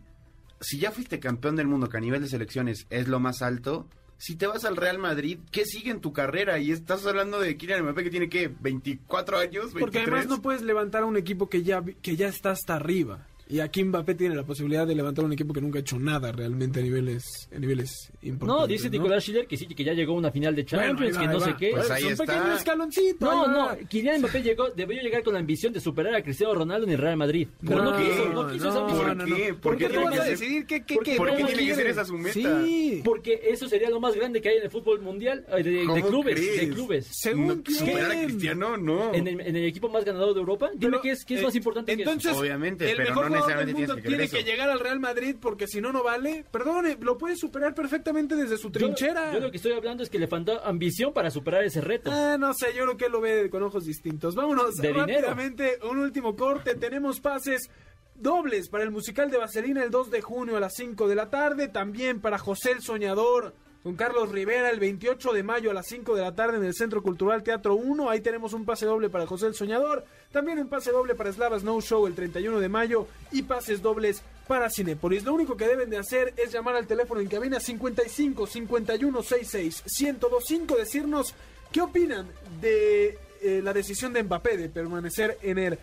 si 0.62 0.80
ya 0.80 0.92
fuiste 0.92 1.20
campeón 1.20 1.56
del 1.56 1.68
mundo, 1.68 1.90
que 1.90 1.98
a 1.98 2.02
nivel 2.02 2.22
de 2.22 2.28
selecciones 2.28 2.86
es 2.90 3.08
lo 3.08 3.20
más 3.20 3.42
alto, 3.42 3.88
si 4.24 4.38
te 4.38 4.48
vas 4.48 4.64
al 4.64 4.78
Real 4.78 5.00
Madrid, 5.00 5.38
¿qué 5.52 5.66
sigue 5.66 5.92
en 5.92 6.00
tu 6.00 6.14
carrera? 6.14 6.58
Y 6.58 6.72
estás 6.72 7.06
hablando 7.06 7.42
de 7.42 7.58
Kylian 7.58 7.84
Mbappé 7.84 8.06
que 8.06 8.10
tiene, 8.10 8.30
¿qué? 8.30 8.50
¿24 8.50 9.38
años? 9.38 9.74
¿23? 9.74 9.80
Porque 9.82 10.00
además 10.00 10.28
no 10.28 10.42
puedes 10.42 10.62
levantar 10.62 11.04
a 11.04 11.08
un 11.08 11.18
equipo 11.18 11.50
que 11.50 11.64
ya, 11.64 11.84
que 12.02 12.16
ya 12.16 12.30
está 12.30 12.52
hasta 12.52 12.76
arriba. 12.76 13.28
Y 13.50 13.60
aquí 13.60 13.84
Mbappé 13.84 14.16
tiene 14.16 14.36
la 14.36 14.44
posibilidad 14.44 14.88
de 14.88 14.96
levantar 14.96 15.26
un 15.26 15.34
equipo 15.34 15.54
que 15.54 15.62
nunca 15.62 15.78
ha 15.78 15.82
hecho 15.82 16.00
nada 16.00 16.32
realmente 16.32 16.80
a 16.80 16.84
niveles, 16.84 17.50
a 17.56 17.60
niveles 17.60 18.12
importantes. 18.22 18.62
No, 18.62 18.68
dice 18.68 18.90
Nicolás 18.90 19.24
Schiller 19.24 19.46
que 19.48 19.58
sí, 19.58 19.68
que 19.68 19.84
ya 19.84 19.94
llegó 19.94 20.14
a 20.14 20.18
una 20.18 20.32
final 20.32 20.56
de 20.56 20.66
Champions, 20.66 21.18
va, 21.18 21.22
que 21.22 21.28
no 21.28 21.40
sé 21.40 21.56
qué. 21.60 21.72
Pues 21.72 21.88
Bueno, 21.88 21.94
ahí 21.96 22.02
es 22.02 22.06
un 22.06 22.12
está. 22.14 22.26
pequeño 22.26 22.56
escaloncito. 22.56 23.26
No, 23.26 23.48
no. 23.48 23.78
Kylian 23.90 24.20
Mbappé 24.22 24.42
llegó, 24.42 24.70
debió 24.70 25.02
llegar 25.02 25.24
con 25.24 25.34
la 25.34 25.40
ambición 25.40 25.74
de 25.74 25.80
superar 25.82 26.16
a 26.16 26.24
Cristiano 26.24 26.54
Ronaldo 26.56 26.88
en 26.88 26.94
el 26.94 26.98
Real 27.00 27.18
Madrid. 27.18 27.48
Pero 27.62 27.84
no, 27.84 27.92
No, 27.92 27.98
quiso, 27.98 28.30
no 28.30 28.52
quiso 28.52 28.70
esa 28.70 28.80
no, 28.80 28.86
ambición. 28.88 29.08
¿Por 29.08 29.18
no, 29.18 29.26
qué? 29.36 29.50
no. 29.52 29.56
¿Por 29.56 29.62
¿Por 29.62 29.78
qué 29.78 29.88
tiene 29.90 30.04
vas 30.06 30.14
que 30.14 30.20
ser- 30.22 30.30
decidir 30.30 30.66
qué, 30.66 30.86
qué, 30.86 30.96
¿Por- 30.96 31.04
qué 31.04 31.16
por 31.16 31.30
qué 31.36 31.44
tiene 31.44 31.66
que 31.68 31.76
ser 31.76 31.88
esa 31.88 32.06
su 32.06 32.18
meta? 32.18 32.34
Sí. 32.64 33.02
Porque 33.04 33.42
eso 33.50 33.68
sería 33.68 33.90
lo 33.90 34.00
más 34.00 34.16
grande 34.16 34.42
que 34.42 34.50
hay 34.50 34.58
en 34.58 34.64
el 34.64 34.72
fútbol 34.72 35.02
mundial, 35.02 35.46
eh, 35.56 35.64
de, 35.64 35.70
de 35.72 35.86
¿Cómo 35.86 36.08
clubes, 36.08 36.36
crees? 36.36 36.62
de 36.62 36.70
clubes. 36.70 37.08
Según 37.12 37.48
No, 37.48 37.62
quién. 37.64 37.78
¿Superar 37.78 38.12
a 38.12 38.24
Cristiano? 38.24 38.78
No. 38.78 39.14
En 39.14 39.28
el, 39.28 39.42
en 39.42 39.56
el 39.56 39.66
equipo 39.66 39.90
más 39.90 40.06
ganador 40.06 40.34
de 40.34 40.40
Europa, 40.40 40.70
dime 40.74 40.92
Pero, 40.92 41.02
qué 41.02 41.12
es, 41.12 41.26
qué 41.26 41.36
es 41.36 41.42
eh, 41.42 41.44
más 41.44 41.56
importante 41.56 41.92
entonces, 41.92 42.24
que 42.24 42.30
eso. 42.32 42.40
Obviamente, 42.40 42.90
el 42.90 42.96
pero 42.98 43.10
mejor 43.10 43.32
no 43.32 43.33
necesariamente 43.36 43.66
del 43.68 43.76
tienes 43.76 43.90
mundo 43.90 43.96
que 43.96 44.02
querer 44.02 44.18
tiene 44.18 44.24
eso. 44.26 44.38
que 44.38 44.44
llegar 44.52 44.70
al 44.70 44.80
Real 44.80 45.00
Madrid 45.00 45.36
porque 45.40 45.68
si 45.68 45.82
no 45.82 45.92
no 45.92 46.04
vale. 46.04 46.46
Perdone, 46.52 46.98
lo 47.02 47.18
puede 47.18 47.36
superar 47.36 47.74
perfectamente 47.76 48.36
desde 48.36 48.58
su 48.58 48.68
Yo- 48.68 48.72
trinchera. 48.80 49.34
Yo, 49.34 49.40
lo 49.40 49.52
que 49.52 49.58
estoy 49.58 49.74
hablando 49.74 50.04
es 50.04 50.10
que 50.10 50.20
le 50.20 50.28
faltó 50.28 50.64
ambición 50.66 51.14
para 51.14 51.30
superar 51.32 51.64
ese 51.64 51.82
reto. 51.82 52.12
Ah, 52.14 52.38
no 52.40 52.54
sé, 52.54 52.68
yo 52.76 52.84
creo 52.84 52.98
que 52.98 53.06
él 53.06 53.12
lo 53.12 53.22
ve 53.22 53.50
con 53.50 53.64
ojos 53.64 53.86
distintos. 53.86 54.36
Vámonos 54.36 54.76
De 54.76 54.88
dinero. 54.90 55.06
rápidamente, 55.06 55.80
un 55.90 56.00
último 56.00 56.36
corte. 56.36 56.76
Tenemos 56.76 57.20
pases 57.20 57.70
dobles 58.16 58.70
para 58.70 58.84
el 58.84 58.92
musical 58.92 59.30
de 59.32 59.38
Vaselina 59.38 59.84
el 59.84 59.90
2 59.92 60.12
de 60.12 60.22
junio 60.22 60.56
a 60.58 60.60
las 60.60 60.74
5 60.76 61.08
de 61.08 61.16
la 61.16 61.30
tarde. 61.30 61.68
También 61.68 62.22
para 62.22 62.38
José 62.38 62.72
el 62.72 62.82
Soñador 62.82 63.54
con 63.84 63.96
Carlos 63.98 64.32
Rivera 64.32 64.70
el 64.70 64.80
28 64.80 65.34
de 65.34 65.44
mayo 65.44 65.70
a 65.70 65.74
las 65.74 65.88
5 65.88 66.16
de 66.16 66.22
la 66.22 66.34
tarde 66.34 66.58
en 66.58 66.64
el 66.64 66.74
Centro 66.74 67.04
Cultural 67.04 67.44
Teatro 67.44 67.76
1. 67.76 68.10
Ahí 68.10 68.22
tenemos 68.22 68.54
un 68.54 68.64
pase 68.64 68.86
doble 68.86 69.10
para 69.10 69.28
José 69.28 69.48
el 69.48 69.56
Soñador. 69.56 70.06
También 70.32 70.58
un 70.60 70.70
pase 70.70 70.92
doble 70.92 71.16
para 71.16 71.34
Slava 71.34 71.60
Snow 71.60 71.82
Show 71.82 72.08
el 72.08 72.16
31 72.16 72.62
de 72.62 72.70
mayo 72.70 73.08
y 73.32 73.42
pases 73.42 73.82
dobles 73.82 74.24
para 74.48 74.70
Cinépolis. 74.70 75.26
Lo 75.26 75.34
único 75.34 75.58
que 75.58 75.68
deben 75.68 75.90
de 75.90 75.98
hacer 75.98 76.34
es 76.38 76.54
llamar 76.54 76.76
al 76.76 76.88
teléfono 76.88 77.20
en 77.20 77.28
cabina 77.28 77.60
55 77.60 78.48
51 78.48 79.22
66 79.22 79.84
1025 79.86 80.76
decirnos 80.78 81.36
qué 81.70 81.82
opinan 81.82 82.30
de 82.62 83.18
eh, 83.42 83.62
la 83.62 83.74
decisión 83.74 84.14
de 84.14 84.24
Mbappé 84.24 84.56
de 84.56 84.70
permanecer 84.70 85.38
en 85.42 85.58
el 85.58 85.78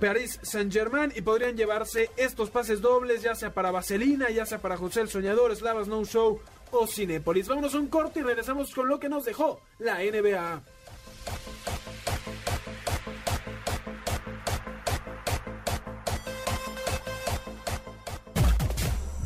Paris 0.00 0.40
Saint 0.42 0.72
Germain 0.72 1.12
y 1.14 1.20
podrían 1.20 1.56
llevarse 1.56 2.10
estos 2.16 2.48
pases 2.48 2.80
dobles 2.80 3.20
ya 3.22 3.34
sea 3.34 3.52
para 3.52 3.70
Vaselina, 3.70 4.30
ya 4.30 4.46
sea 4.46 4.58
para 4.58 4.78
José 4.78 5.02
el 5.02 5.08
Soñador, 5.08 5.54
Slava 5.54 5.84
Snow 5.84 6.04
Show 6.06 6.40
o 6.74 6.86
Cinépolis. 6.86 7.48
Vámonos 7.48 7.74
a 7.74 7.78
un 7.78 7.88
corte 7.88 8.20
y 8.20 8.22
regresamos 8.22 8.74
con 8.74 8.88
lo 8.88 8.98
que 8.98 9.08
nos 9.08 9.24
dejó 9.24 9.60
la 9.78 9.98
NBA. 9.98 10.62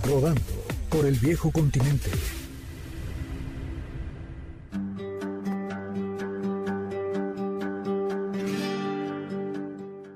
Rodando 0.04 0.40
por 0.90 1.06
el 1.06 1.14
viejo 1.16 1.50
continente. 1.50 2.10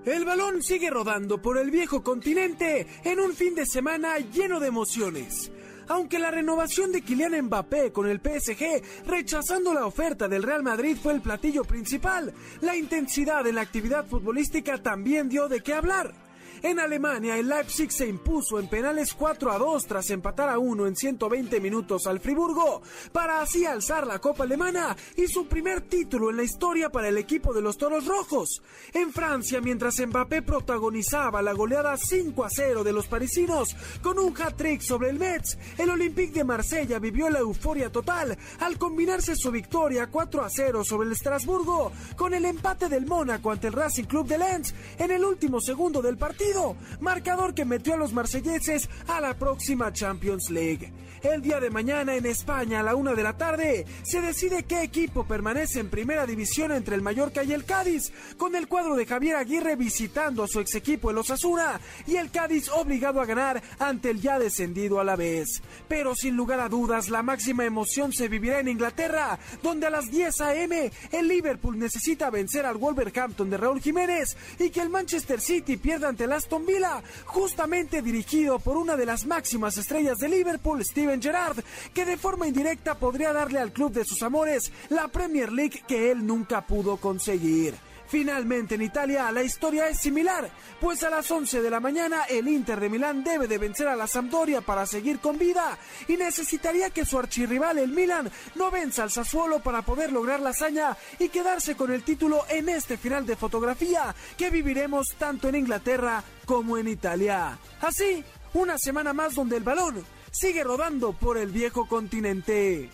El 0.05 0.25
balón 0.25 0.63
sigue 0.63 0.91
rodando 0.91 1.41
por 1.41 1.59
el 1.59 1.71
viejo 1.71 2.03
continente 2.03 2.87
en 3.05 3.21
un 3.21 3.35
fin 3.35 3.55
de 3.55 3.67
semana 3.67 4.19
lleno 4.19 4.61
de 4.61 4.69
emociones. 4.69 5.51
Aunque 5.93 6.19
la 6.19 6.31
renovación 6.31 6.91
de 6.91 7.03
Kylian 7.03 7.39
Mbappé 7.43 7.93
con 7.93 8.09
el 8.09 8.19
PSG, 8.19 8.83
rechazando 9.07 9.75
la 9.75 9.85
oferta 9.85 10.27
del 10.27 10.43
Real 10.43 10.63
Madrid, 10.63 10.97
fue 10.97 11.13
el 11.13 11.21
platillo 11.21 11.65
principal, 11.65 12.33
la 12.63 12.75
intensidad 12.75 13.47
en 13.47 13.57
la 13.57 13.61
actividad 13.61 14.07
futbolística 14.07 14.79
también 14.79 15.29
dio 15.29 15.49
de 15.49 15.61
qué 15.61 15.75
hablar. 15.75 16.15
En 16.63 16.79
Alemania, 16.79 17.37
el 17.39 17.49
Leipzig 17.49 17.91
se 17.91 18.07
impuso 18.07 18.61
en 18.61 18.69
penales 18.69 19.15
4 19.15 19.51
a 19.51 19.59
2 19.59 19.85
tras 19.85 20.11
empatar 20.11 20.49
a 20.49 20.61
1 20.61 20.87
en 20.87 20.95
120 20.95 21.59
minutos 21.59 22.07
al 22.07 22.21
Friburgo, 22.21 22.83
para 23.11 23.41
así 23.41 23.67
alzar 23.67 24.07
la 24.07 24.21
Copa 24.21 24.45
Alemana 24.45 24.97
y 25.17 25.27
su 25.27 25.47
primer 25.47 25.81
título 25.81 26.31
en 26.31 26.37
la 26.37 26.45
historia 26.45 26.89
para 26.89 27.09
el 27.09 27.19
equipo 27.19 27.53
de 27.53 27.63
los 27.63 27.77
Toros 27.77 28.07
Rojos. 28.07 28.63
En 28.93 29.13
Francia, 29.13 29.61
mientras 29.61 29.99
Mbappé 29.99 30.43
protagonizaba 30.43 31.43
la 31.43 31.53
goleada 31.53 31.97
5 31.97 32.45
a 32.45 32.49
0 32.49 32.85
de 32.85 32.93
los 32.93 33.09
parisinos 33.09 33.75
con 34.01 34.21
un 34.21 34.33
hat-trick 34.41 34.83
sobre 34.83 35.11
el 35.11 35.19
Metz, 35.19 35.59
el 35.79 35.91
Olympique 35.91 36.33
de 36.33 36.45
Marsella 36.45 37.01
vivió 37.01 37.29
la 37.29 37.41
euforia 37.41 37.91
total 37.91 38.39
al 38.61 38.79
combinarse 38.79 39.35
su 39.35 39.51
victoria 39.51 40.07
4 40.07 40.45
a 40.45 40.49
0 40.49 40.85
sobre 40.85 41.07
el 41.07 41.13
Estrasburgo 41.13 41.91
con 42.17 42.35
el 42.35 42.45
empate 42.45 42.89
del 42.89 43.05
Mónaco 43.05 43.51
ante 43.51 43.67
el 43.67 43.73
Racing 43.73 44.05
Club 44.05 44.29
de 44.29 44.39
Lens 44.39 44.75
en 44.99 45.11
el 45.11 45.25
último 45.25 45.61
segundo 45.61 46.01
del 46.01 46.17
partido, 46.17 46.52
marcador 47.01 47.55
que 47.55 47.65
metió 47.65 47.95
a 47.95 47.97
los 47.97 48.13
marselleses 48.13 48.89
a 49.07 49.21
la 49.21 49.35
próxima 49.35 49.93
Champions 49.93 50.51
League. 50.51 50.93
El 51.23 51.41
día 51.41 51.61
de 51.61 51.71
mañana 51.71 52.17
en 52.17 52.27
España 52.27 52.81
a 52.81 52.83
la 52.83 52.97
una 52.97 53.15
de 53.15 53.23
la 53.23 53.37
tarde 53.37 53.87
se 54.03 54.21
decide 54.21 54.65
qué 54.65 54.83
equipo 54.83 55.25
permanece 55.25 55.79
en 55.79 55.89
primera 55.89 56.27
división 56.27 56.73
entre 56.73 56.97
el 56.97 57.03
Mallorca 57.03 57.45
y 57.45 57.53
el 57.53 57.65
Cádiz, 57.65 58.13
con 58.37 58.57
el 58.57 58.67
cuadro 58.67 58.97
de 58.97 59.07
Javier 59.07 59.37
Aguirre 59.37 59.77
visitando 59.77 60.43
a 60.43 60.49
su 60.49 60.59
ex 60.59 60.75
equipo 60.75 61.13
el 61.13 61.19
Osasuna 61.19 61.81
y 62.09 62.17
el 62.17 62.33
Cádiz 62.33 62.69
obligado 62.71 63.21
a 63.21 63.27
ganar 63.27 63.63
ante 63.79 64.11
el 64.11 64.21
ya 64.21 64.41
descendido 64.41 64.99
a 64.99 65.05
la 65.05 65.15
vez. 65.15 65.63
Pero 65.87 66.17
sin 66.17 66.35
lugar 66.35 66.59
a 66.59 66.69
dudas 66.69 67.09
la 67.09 67.23
máxima 67.23 67.65
emoción 67.65 68.13
se 68.13 68.27
vivirá 68.27 68.59
en 68.59 68.67
Inglaterra, 68.67 69.39
donde 69.63 69.87
a 69.87 69.91
las 69.91 70.11
10 70.11 70.41
a.m. 70.41 70.91
el 71.13 71.29
Liverpool 71.29 71.79
necesita 71.79 72.31
vencer 72.31 72.67
al 72.67 72.79
Wolverhampton 72.79 73.49
de 73.49 73.59
Raúl 73.59 73.81
Jiménez 73.81 74.37
y 74.59 74.71
que 74.71 74.81
el 74.81 74.89
Manchester 74.89 75.41
City 75.41 75.77
pierda 75.77 76.09
ante 76.09 76.25
el 76.25 76.33
Villa, 76.67 77.03
justamente 77.27 78.03
dirigido 78.03 78.59
por 78.59 78.77
una 78.77 78.97
de 78.97 79.07
las 79.07 79.27
máximas 79.27 79.77
estrellas 79.77 80.19
de 80.19 80.29
Liverpool, 80.29 80.85
Steven 80.85 81.21
Gerrard, 81.21 81.63
que 81.95 82.05
de 82.05 82.17
forma 82.17 82.47
indirecta 82.47 82.95
podría 82.95 83.33
darle 83.33 83.59
al 83.59 83.73
club 83.73 83.93
de 83.93 84.05
sus 84.05 84.23
amores 84.23 84.73
la 84.91 85.09
Premier 85.09 85.53
League 85.53 85.83
que 85.87 86.11
él 86.11 86.27
nunca 86.27 86.67
pudo 86.67 86.97
conseguir. 86.97 87.75
Finalmente 88.13 88.75
en 88.75 88.83
Italia 88.83 89.33
la 89.33 89.43
historia 89.43 89.89
es 89.89 89.99
similar, 89.99 90.51
pues 90.83 91.03
a 91.03 91.09
las 91.09 91.31
11 91.31 91.63
de 91.63 91.71
la 91.71 91.81
mañana 91.81 92.25
el 92.25 92.47
Inter 92.47 92.79
de 92.79 92.91
Milán 92.91 93.25
debe 93.25 93.49
de 93.49 93.57
vencer 93.57 93.89
a 93.89 93.97
la 93.97 94.07
Sampdoria 94.07 94.61
para 94.61 94.85
seguir 94.85 95.19
con 95.19 95.39
vida 95.39 95.79
y 96.07 96.19
necesitaría 96.19 96.91
que 96.91 97.07
su 97.07 97.19
archirrival 97.19 97.79
el 97.79 97.93
Milan 97.93 98.31
no 98.55 98.71
venza 98.71 99.03
al 99.03 99.11
Sassuolo 99.11 99.61
para 99.61 99.81
poder 99.81 100.13
lograr 100.13 100.41
la 100.41 100.51
hazaña 100.51 100.95
y 101.19 101.31
quedarse 101.31 101.75
con 101.75 101.91
el 101.91 102.03
título 102.03 102.45
en 102.51 102.69
este 102.69 102.99
final 102.99 103.25
de 103.25 103.35
fotografía 103.35 104.15
que 104.37 104.51
viviremos 104.51 105.15
tanto 105.17 105.49
en 105.49 105.55
Inglaterra 105.55 106.23
como 106.45 106.77
en 106.77 106.89
Italia. 106.89 107.59
Así, 107.81 108.23
una 108.53 108.77
semana 108.77 109.15
más 109.15 109.35
donde 109.35 109.57
el 109.57 109.63
balón 109.63 110.05
sigue 110.31 110.63
rodando 110.63 111.15
por 111.15 111.39
el 111.39 111.51
viejo 111.51 111.89
continente. 111.89 112.91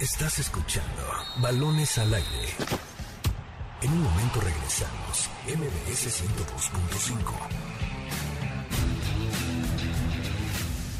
Estás 0.00 0.40
escuchando 0.40 1.04
Balones 1.40 1.96
al 1.98 2.12
aire. 2.12 2.87
En 3.80 3.92
un 3.92 4.02
momento 4.02 4.40
regresamos. 4.40 5.30
MBS 5.46 6.08
102.5. 6.08 7.32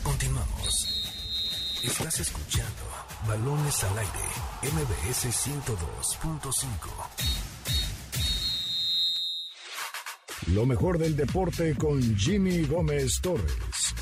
Continuamos. 0.04 0.86
Estás 1.82 2.20
escuchando 2.20 2.84
Balones 3.26 3.82
al 3.82 3.98
aire. 3.98 4.12
MBS 4.62 5.26
102.5. 5.26 6.68
Lo 10.52 10.64
mejor 10.64 10.98
del 10.98 11.16
deporte 11.16 11.74
con 11.74 12.00
Jimmy 12.16 12.62
Gómez 12.64 13.20
Torres. 13.20 13.94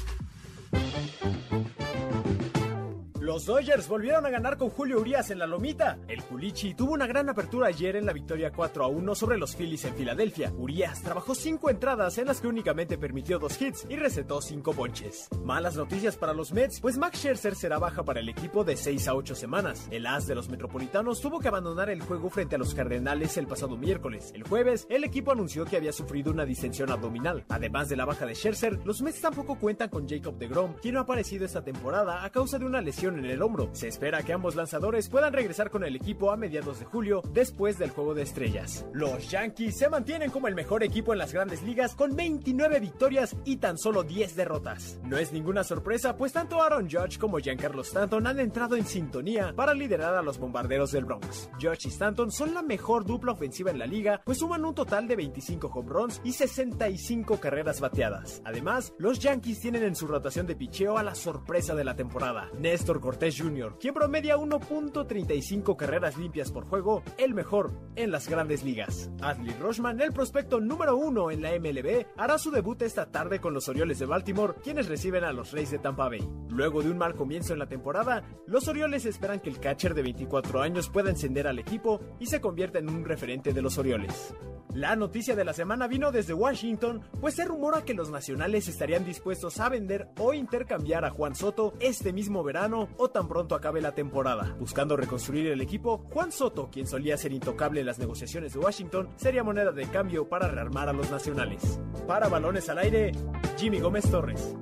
Los 3.27 3.45
Dodgers 3.45 3.89
volvieron 3.89 4.25
a 4.25 4.31
ganar 4.31 4.57
con 4.57 4.71
Julio 4.71 5.01
Urias 5.01 5.33
en 5.33 5.41
la 5.41 5.49
lomita. 5.49 5.99
El 6.07 6.23
Culichi 6.23 6.75
tuvo 6.75 6.93
una 6.93 7.09
gran 7.09 7.29
apertura 7.29 7.67
ayer 7.67 7.97
en 7.97 8.07
la 8.07 8.12
victoria 8.12 8.53
4 8.53 8.85
a 8.85 8.87
1 8.87 9.15
sobre 9.17 9.37
los 9.37 9.57
Phillies 9.57 9.85
en 9.85 9.97
Filadelfia. 9.97 10.53
Urias 10.57 11.03
trabajó 11.03 11.35
cinco 11.35 11.69
entradas 11.69 12.19
en 12.19 12.29
las 12.29 12.41
que 12.41 12.47
únicamente 12.47 12.99
permitió 12.99 13.41
dos 13.41 13.61
hits 13.61 13.85
y 13.89 13.97
recetó 13.97 14.41
cinco 14.41 14.75
ponches. 14.75 15.29
Malas 15.43 15.75
noticias 15.75 16.15
para 16.15 16.35
los 16.35 16.53
Mets, 16.53 16.79
pues 16.79 16.99
Max 16.99 17.19
Scherzer 17.19 17.57
será 17.57 17.81
baja 17.81 18.05
para 18.05 18.21
el 18.21 18.29
equipo 18.29 18.62
de 18.62 18.77
6 18.77 19.09
a 19.09 19.15
8 19.17 19.35
semanas. 19.35 19.89
El 19.91 20.07
as 20.07 20.29
de 20.29 20.37
los 20.37 20.49
Metropolitanos 20.49 21.21
tuvo 21.21 21.41
que 21.41 21.49
abandonar 21.49 21.91
el 21.91 22.03
juego 22.03 22.31
frente 22.31 22.55
a 22.55 22.59
los 22.59 22.77
Cardenales 22.77 23.37
el 23.39 23.49
pasado 23.49 23.77
miércoles. 23.77 24.31
El 24.37 24.45
jueves, 24.45 24.87
el 24.89 25.03
equipo 25.03 25.33
anunció 25.33 25.65
que 25.65 25.77
había 25.77 25.93
sufrido 25.93 26.31
una 26.31 26.45
distensión 26.45 26.93
abdominal. 26.93 27.45
Además 27.49 27.89
de 27.89 27.97
la 27.97 28.05
baja 28.05 28.25
de 28.25 28.37
Scherzer, 28.37 28.79
los 28.87 29.03
Mets 29.03 29.21
tampoco 29.21 29.59
cuentan 29.59 29.89
con 29.89 30.09
Jacob 30.09 30.39
deGrom, 30.39 30.75
quien 30.75 30.95
no 30.95 31.01
ha 31.01 31.03
aparecido 31.03 31.45
esta 31.45 31.65
temporada 31.65 32.25
a 32.25 32.31
causa 32.31 32.61
de 32.61 32.67
una 32.67 32.81
lesión 32.81 33.15
en 33.18 33.26
el 33.26 33.42
hombro. 33.42 33.70
Se 33.72 33.88
espera 33.88 34.22
que 34.22 34.33
ambos 34.33 34.57
lanzadores 34.57 35.09
puedan 35.09 35.33
regresar 35.33 35.70
con 35.70 35.85
el 35.85 35.96
equipo 35.96 36.31
a 36.31 36.37
mediados 36.37 36.79
de 36.79 36.85
julio 36.85 37.22
después 37.33 37.79
del 37.79 37.90
juego 37.90 38.14
de 38.14 38.22
estrellas. 38.22 38.87
Los 38.92 39.31
Yankees 39.31 39.79
se 39.79 39.88
mantienen 39.88 40.31
como 40.31 40.48
el 40.48 40.55
mejor 40.55 40.83
equipo 40.83 41.12
en 41.12 41.18
las 41.18 41.33
grandes 41.33 41.62
ligas 41.62 41.94
con 41.94 42.16
29 42.16 42.81
victorias 42.81 43.37
y 43.44 43.57
tan 43.57 43.79
solo 43.79 44.02
10 44.02 44.37
derrotas. 44.37 44.98
No 45.05 45.16
es 45.16 45.33
ninguna 45.33 45.64
sorpresa, 45.64 46.16
pues 46.16 46.33
tanto 46.33 46.62
Aaron 46.62 46.88
Judge 46.90 47.18
como 47.18 47.38
Giancarlo 47.38 47.83
Stanton 47.83 48.26
han 48.26 48.40
entrado 48.40 48.76
en 48.76 48.87
sintonía 48.87 49.52
para 49.55 49.74
liderar 49.74 50.14
a 50.14 50.22
los 50.22 50.38
bombarderos 50.38 50.92
del 50.92 51.05
Bronx. 51.05 51.50
Judge 51.61 51.87
y 51.87 51.88
Stanton 51.88 52.31
son 52.31 52.55
la 52.55 52.62
mejor 52.62 53.05
dupla 53.05 53.33
ofensiva 53.33 53.70
en 53.70 53.79
la 53.79 53.87
liga, 53.87 54.20
pues 54.24 54.38
suman 54.38 54.64
un 54.64 54.74
total 54.74 55.07
de 55.09 55.16
25 55.16 55.68
home 55.68 55.88
runs 55.88 56.20
y 56.24 56.33
65 56.33 57.38
carreras 57.40 57.81
bateadas. 57.81 58.42
Además, 58.44 58.94
los 58.98 59.18
Yankees 59.18 59.61
tienen 59.61 59.83
en 59.83 59.96
su 59.96 60.07
rotación 60.07 60.46
de 60.46 60.57
picheo 60.57 60.98
a 60.98 61.02
la 61.02 61.14
sorpresa 61.14 61.74
de 61.74 61.85
la 61.85 61.96
temporada, 61.96 62.50
Néstor 62.59 63.00
Cortés 63.07 63.40
Jr., 63.40 63.79
quien 63.79 63.95
promedia 63.95 64.37
1.35 64.37 65.77
carreras 65.77 66.16
limpias 66.16 66.51
por 66.51 66.64
juego, 66.64 67.05
el 67.19 67.35
mejor 67.35 67.71
en 67.95 68.11
las 68.11 68.29
grandes 68.29 68.64
ligas. 68.64 69.12
Adley 69.23 69.55
Rochman, 69.61 70.01
el 70.01 70.12
prospecto 70.12 70.59
número 70.59 70.97
uno 70.97 71.31
en 71.31 71.40
la 71.40 71.53
MLB, 71.53 72.05
hará 72.16 72.37
su 72.37 72.51
debut 72.51 72.83
esta 72.83 73.12
tarde 73.12 73.38
con 73.38 73.55
los 73.55 73.69
Orioles 73.69 74.01
de 74.01 74.07
Baltimore, 74.07 74.55
quienes 74.61 74.88
reciben 74.88 75.23
a 75.23 75.31
los 75.31 75.53
Reyes 75.53 75.71
de 75.71 75.79
Tampa 75.79 76.09
Bay. 76.09 76.29
Luego 76.49 76.83
de 76.83 76.90
un 76.90 76.99
mal 76.99 77.14
comienzo 77.14 77.53
en 77.53 77.61
la 77.61 77.69
temporada, 77.69 78.25
los 78.49 78.66
Orioles 78.66 79.07
esperan 79.07 79.38
que 79.38 79.51
el 79.51 79.61
catcher 79.61 79.95
de 79.95 80.03
24 80.03 80.61
años 80.61 80.88
pueda 80.88 81.09
encender 81.09 81.47
al 81.47 81.61
equipo 81.61 82.01
y 82.19 82.27
se 82.27 82.40
convierta 82.40 82.81
en 82.81 82.90
un 82.90 83.05
referente 83.05 83.53
de 83.53 83.62
los 83.62 83.79
Orioles. 83.79 84.35
La 84.77 84.95
noticia 84.95 85.35
de 85.35 85.45
la 85.45 85.55
semana 85.55 85.87
vino 85.87 86.12
desde 86.12 86.35
Washington, 86.35 87.01
pues 87.19 87.35
se 87.35 87.47
rumora 87.47 87.87
que 87.87 87.95
los 87.95 88.11
nacionales 88.11 88.69
estarían 88.69 89.07
dispuestos 89.07 89.59
a 89.59 89.71
vender 89.71 90.09
o 90.19 90.35
intercambiar 90.35 91.07
a 91.07 91.11
Juan 91.11 91.35
Soto 91.35 91.73
este 91.81 92.12
mismo 92.12 92.45
verano 92.45 92.88
o 92.98 93.11
tan 93.11 93.28
pronto 93.28 93.54
acabe 93.54 93.80
la 93.80 93.94
temporada. 93.94 94.54
Buscando 94.59 94.96
reconstruir 94.96 95.48
el 95.48 95.61
equipo, 95.61 95.98
Juan 96.12 96.32
Soto, 96.32 96.68
quien 96.70 96.87
solía 96.87 97.16
ser 97.16 97.32
intocable 97.32 97.80
en 97.80 97.87
las 97.87 97.98
negociaciones 97.98 98.52
de 98.52 98.59
Washington, 98.59 99.09
sería 99.16 99.44
moneda 99.44 99.72
de 99.72 99.87
cambio 99.87 100.28
para 100.28 100.48
rearmar 100.48 100.88
a 100.88 100.92
los 100.92 101.11
nacionales. 101.11 101.80
Para 102.06 102.28
balones 102.28 102.68
al 102.68 102.78
aire, 102.78 103.12
Jimmy 103.56 103.80
Gómez 103.80 104.11
Torres. 104.11 104.54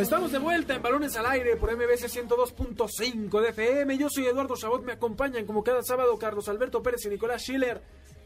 Estamos 0.00 0.32
de 0.32 0.38
vuelta 0.38 0.74
en 0.74 0.80
Balones 0.80 1.14
al 1.16 1.26
Aire 1.26 1.56
por 1.56 1.70
MBC 1.76 2.08
102.5 2.08 3.40
de 3.42 3.48
FM. 3.50 3.98
Yo 3.98 4.08
soy 4.08 4.26
Eduardo 4.26 4.56
Chabot, 4.56 4.82
me 4.82 4.92
acompañan 4.92 5.44
como 5.44 5.62
cada 5.62 5.82
sábado 5.82 6.18
Carlos 6.18 6.48
Alberto 6.48 6.82
Pérez 6.82 7.04
y 7.04 7.10
Nicolás 7.10 7.42
Schiller. 7.42 7.82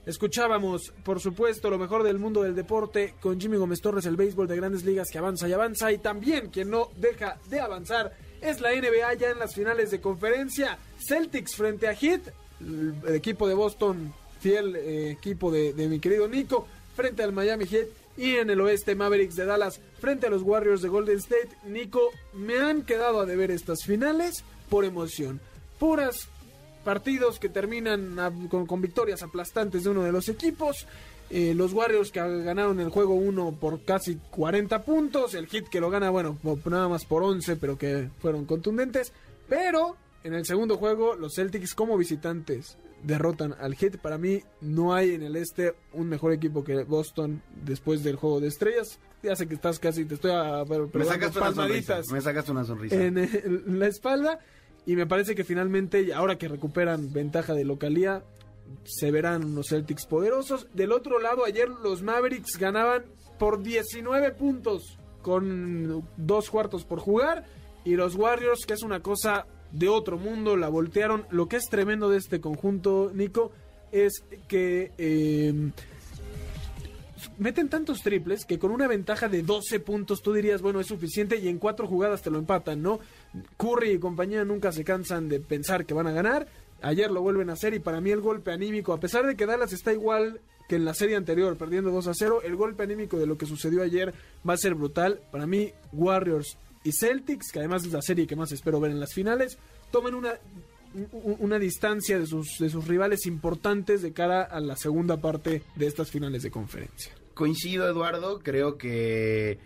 Escuchábamos, 0.07 0.93
por 1.03 1.19
supuesto, 1.19 1.71
lo 1.71 1.79
mejor 1.79 2.03
del 2.03 2.19
mundo 2.19 2.43
del 2.43 2.55
deporte 2.55 3.15
con 3.21 3.41
Jimmy 3.41 3.57
Gómez 3.57 3.81
Torres, 3.81 4.05
el 4.05 4.17
béisbol 4.17 4.47
de 4.47 4.57
grandes 4.57 4.85
ligas 4.85 5.09
que 5.11 5.17
avanza 5.17 5.49
y 5.49 5.53
avanza. 5.53 5.93
Y 5.93 5.99
también 5.99 6.51
quien 6.51 6.69
no 6.69 6.91
deja 6.97 7.39
de 7.49 7.61
avanzar 7.61 8.15
es 8.43 8.61
la 8.61 8.73
NBA 8.73 9.15
ya 9.15 9.31
en 9.31 9.39
las 9.39 9.55
finales 9.55 9.91
de 9.91 10.03
conferencia. 10.03 10.79
Celtics 10.99 11.57
frente 11.57 11.89
a 11.89 11.95
Heat, 11.95 12.21
el 12.61 13.15
equipo 13.15 13.49
de 13.49 13.55
Boston, 13.55 14.13
fiel 14.41 14.77
eh, 14.77 15.11
equipo 15.13 15.51
de, 15.51 15.73
de 15.73 15.89
mi 15.89 16.01
querido 16.01 16.29
Nico, 16.29 16.69
frente 16.95 17.23
al 17.23 17.33
Miami 17.33 17.65
Heat 17.65 17.89
y 18.17 18.37
en 18.37 18.51
el 18.51 18.61
oeste 18.61 18.95
Mavericks 18.95 19.37
de 19.37 19.47
Dallas 19.47 19.81
frente 20.01 20.27
a 20.27 20.31
los 20.31 20.43
Warriors 20.43 20.83
de 20.83 20.89
Golden 20.89 21.17
State. 21.17 21.49
Nico, 21.65 22.11
me 22.35 22.59
han 22.59 22.83
quedado 22.83 23.21
a 23.21 23.27
deber 23.27 23.51
estas 23.51 23.85
finales 23.85 24.45
por 24.69 24.85
emoción. 24.85 25.41
Puras 25.79 26.29
partidos 26.85 27.39
que 27.41 27.49
terminan 27.49 28.19
a- 28.21 28.33
con, 28.51 28.67
con 28.67 28.81
victorias 28.81 29.23
aplastantes 29.23 29.83
de 29.85 29.91
uno 29.91 30.03
de 30.03 30.13
los 30.13 30.29
equipos. 30.29 30.87
Eh, 31.31 31.55
los 31.55 31.73
Warriors 31.73 32.11
que 32.13 32.21
ganaron 32.21 32.79
el 32.81 32.91
juego 32.91 33.15
1 33.15 33.57
por 33.61 33.81
casi 33.85 34.19
40 34.31 34.85
puntos. 34.85 35.35
El 35.35 35.47
Hit 35.47 35.69
que 35.69 35.81
lo 35.81 35.91
gana, 35.91 36.11
bueno, 36.11 36.39
nada 36.67 36.89
más 36.89 37.05
por 37.07 37.23
11, 37.23 37.57
pero 37.57 37.79
que 37.79 38.11
fueron 38.21 38.45
contundentes. 38.45 39.13
Pero 39.49 39.97
en 40.23 40.35
el 40.35 40.45
segundo 40.45 40.77
juego, 40.77 41.17
los 41.17 41.35
Celtics 41.35 41.75
como 41.75 41.97
visitantes 41.97 42.77
derrotan 43.03 43.55
al 43.59 43.75
Heat. 43.75 43.97
Para 43.99 44.19
mí, 44.19 44.43
no 44.61 44.95
hay 44.95 45.15
en 45.15 45.23
el 45.23 45.37
este 45.37 45.75
un 45.93 46.09
mejor 46.09 46.33
equipo 46.33 46.63
que 46.63 46.85
Boston 46.85 47.43
después 47.65 48.05
del 48.05 48.17
juego 48.17 48.41
de 48.41 48.49
estrellas. 48.49 48.99
Ya 49.23 49.35
sé 49.35 49.47
que 49.47 49.55
estás 49.55 49.79
casi, 49.79 50.05
te 50.05 50.15
estoy 50.17 50.31
a, 50.33 50.65
pero- 50.69 50.89
pero 50.91 51.05
Me 51.07 51.11
sacaste 51.11 51.39
una 51.39 51.53
sonrisa. 51.55 51.95
palmaditas 51.95 52.09
Me 52.13 52.21
sacaste 52.21 52.51
una 52.53 52.65
sonrisa. 52.65 53.03
en, 53.03 53.19
eh, 53.19 53.43
en 53.45 53.79
la 53.79 53.87
espalda. 53.89 54.39
Y 54.87 54.97
me 54.97 55.07
parece 55.07 55.35
que 55.35 55.45
finalmente, 55.45 56.13
ahora 56.13 56.37
que 56.37 56.49
recuperan 56.49 57.13
ventaja 57.13 57.55
de 57.55 57.65
localía, 57.65 58.23
se 58.85 59.11
verán 59.11 59.45
unos 59.45 59.69
Celtics 59.69 60.07
poderosos. 60.07 60.69
Del 60.75 60.93
otro 60.93 61.19
lado, 61.19 61.45
ayer 61.45 61.69
los 61.69 62.03
Mavericks 62.03 62.59
ganaban 62.59 63.05
por 63.39 63.63
19 63.63 64.33
puntos 64.33 64.99
con 65.23 66.07
dos 66.17 66.51
cuartos 66.51 66.85
por 66.85 67.01
jugar. 67.01 67.45
Y 67.85 67.97
los 67.97 68.15
Warriors, 68.15 68.67
que 68.67 68.75
es 68.75 68.83
una 68.83 69.01
cosa 69.01 69.47
de 69.73 69.89
otro 69.89 70.19
mundo, 70.19 70.57
la 70.57 70.69
voltearon. 70.69 71.27
Lo 71.31 71.49
que 71.49 71.57
es 71.57 71.69
tremendo 71.69 72.11
de 72.11 72.19
este 72.19 72.41
conjunto, 72.41 73.11
Nico, 73.15 73.53
es 73.91 74.25
que 74.49 74.93
eh, 74.99 75.71
meten 77.39 77.69
tantos 77.69 78.03
triples 78.03 78.45
que 78.45 78.59
con 78.59 78.71
una 78.71 78.87
ventaja 78.87 79.29
de 79.29 79.43
12 79.43 79.81
puntos 79.81 80.23
tú 80.23 80.33
dirías, 80.33 80.63
bueno, 80.63 80.81
es 80.81 80.87
suficiente 80.87 81.39
y 81.39 81.49
en 81.49 81.59
cuatro 81.59 81.87
jugadas 81.87 82.23
te 82.23 82.31
lo 82.31 82.39
empatan, 82.39 82.83
¿no? 82.83 83.01
Curry 83.57 83.93
y 83.93 83.99
compañía 83.99 84.45
nunca 84.45 84.73
se 84.73 84.85
cansan 84.85 85.29
de 85.29 85.41
pensar 85.41 85.87
que 85.87 85.95
van 85.95 86.07
a 86.07 86.13
ganar. 86.13 86.47
Ayer 86.83 87.11
lo 87.11 87.23
vuelven 87.23 87.51
a 87.51 87.55
hacer 87.55 87.75
y 87.75 87.79
para 87.79 88.01
mí 88.01 88.11
el 88.11 88.21
golpe 88.21 88.53
anímico, 88.53 88.93
a 88.93 89.01
pesar 89.01 89.27
de 89.27 89.37
que 89.37 89.47
Dallas 89.47 89.73
está 89.73 89.93
igual 89.93 90.41
que 90.69 90.77
en 90.77 90.85
la 90.85 90.95
serie 90.95 91.17
anterior, 91.17 91.57
perdiendo 91.57 91.91
2 91.91 92.09
a 92.09 92.15
0, 92.15 92.41
el 92.45 92.57
golpe 92.57 92.83
anímico 92.83 93.19
de 93.19 93.27
lo 93.27 93.37
que 93.37 93.47
sucedió 93.47 93.83
ayer 93.83 94.15
va 94.49 94.55
a 94.55 94.59
ser 94.59 94.75
brutal. 94.75 95.21
Para 95.31 95.47
mí, 95.47 95.73
Warriors 95.93 96.57
y 96.85 96.93
Celtics, 96.93 97.51
que 97.53 97.59
además 97.59 97.85
es 97.85 97.93
la 97.93 98.03
serie 98.03 98.27
que 98.27 98.37
más 98.37 98.53
espero 98.53 98.81
ver 98.81 98.91
en 98.91 99.01
las 99.01 99.13
finales, 99.13 99.59
tomen 99.91 100.15
una, 100.15 100.35
una 101.13 101.59
distancia 101.59 102.19
de 102.19 102.27
sus, 102.27 102.57
de 102.59 102.71
sus 102.71 102.87
rivales 102.87 103.27
importantes 103.27 104.03
de 104.03 104.13
cara 104.13 104.43
a 104.43 104.61
la 104.61 104.77
segunda 104.77 105.19
parte 105.19 105.63
de 105.75 105.87
estas 105.87 106.11
finales 106.11 106.43
de 106.43 106.51
conferencia. 106.51 107.13
Coincido, 107.35 107.89
Eduardo, 107.89 108.41
creo 108.41 108.79
que 108.79 109.59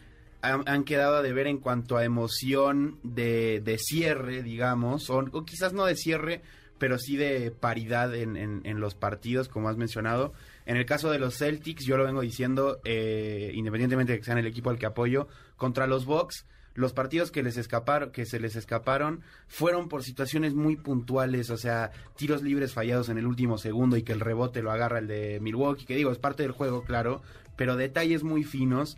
han, 0.42 0.84
quedado 0.84 1.22
de 1.22 1.32
ver 1.32 1.46
en 1.46 1.58
cuanto 1.58 1.96
a 1.96 2.04
emoción 2.04 2.98
de, 3.02 3.60
de 3.60 3.78
cierre, 3.78 4.42
digamos, 4.42 5.10
o, 5.10 5.24
quizás 5.44 5.72
no 5.72 5.84
de 5.84 5.96
cierre, 5.96 6.42
pero 6.78 6.98
sí 6.98 7.16
de 7.16 7.50
paridad 7.50 8.14
en, 8.14 8.36
en, 8.36 8.60
en, 8.64 8.80
los 8.80 8.94
partidos, 8.94 9.48
como 9.48 9.68
has 9.68 9.76
mencionado. 9.76 10.32
En 10.64 10.76
el 10.76 10.86
caso 10.86 11.10
de 11.10 11.18
los 11.18 11.36
Celtics, 11.36 11.84
yo 11.84 11.96
lo 11.96 12.04
vengo 12.04 12.20
diciendo, 12.20 12.80
eh, 12.84 13.50
independientemente 13.54 14.12
de 14.12 14.18
que 14.18 14.24
sean 14.24 14.38
el 14.38 14.46
equipo 14.46 14.70
al 14.70 14.78
que 14.78 14.86
apoyo, 14.86 15.26
contra 15.56 15.86
los 15.86 16.04
Bucks, 16.04 16.46
los 16.74 16.92
partidos 16.92 17.32
que 17.32 17.42
les 17.42 17.56
escaparon, 17.56 18.12
que 18.12 18.24
se 18.24 18.38
les 18.38 18.54
escaparon, 18.54 19.22
fueron 19.48 19.88
por 19.88 20.04
situaciones 20.04 20.54
muy 20.54 20.76
puntuales, 20.76 21.50
o 21.50 21.56
sea, 21.56 21.90
tiros 22.14 22.42
libres 22.42 22.72
fallados 22.72 23.08
en 23.08 23.18
el 23.18 23.26
último 23.26 23.58
segundo 23.58 23.96
y 23.96 24.04
que 24.04 24.12
el 24.12 24.20
rebote 24.20 24.62
lo 24.62 24.70
agarra 24.70 25.00
el 25.00 25.08
de 25.08 25.40
Milwaukee, 25.40 25.86
que 25.86 25.96
digo, 25.96 26.12
es 26.12 26.18
parte 26.18 26.44
del 26.44 26.52
juego, 26.52 26.84
claro, 26.84 27.22
pero 27.56 27.76
detalles 27.76 28.22
muy 28.22 28.44
finos. 28.44 28.96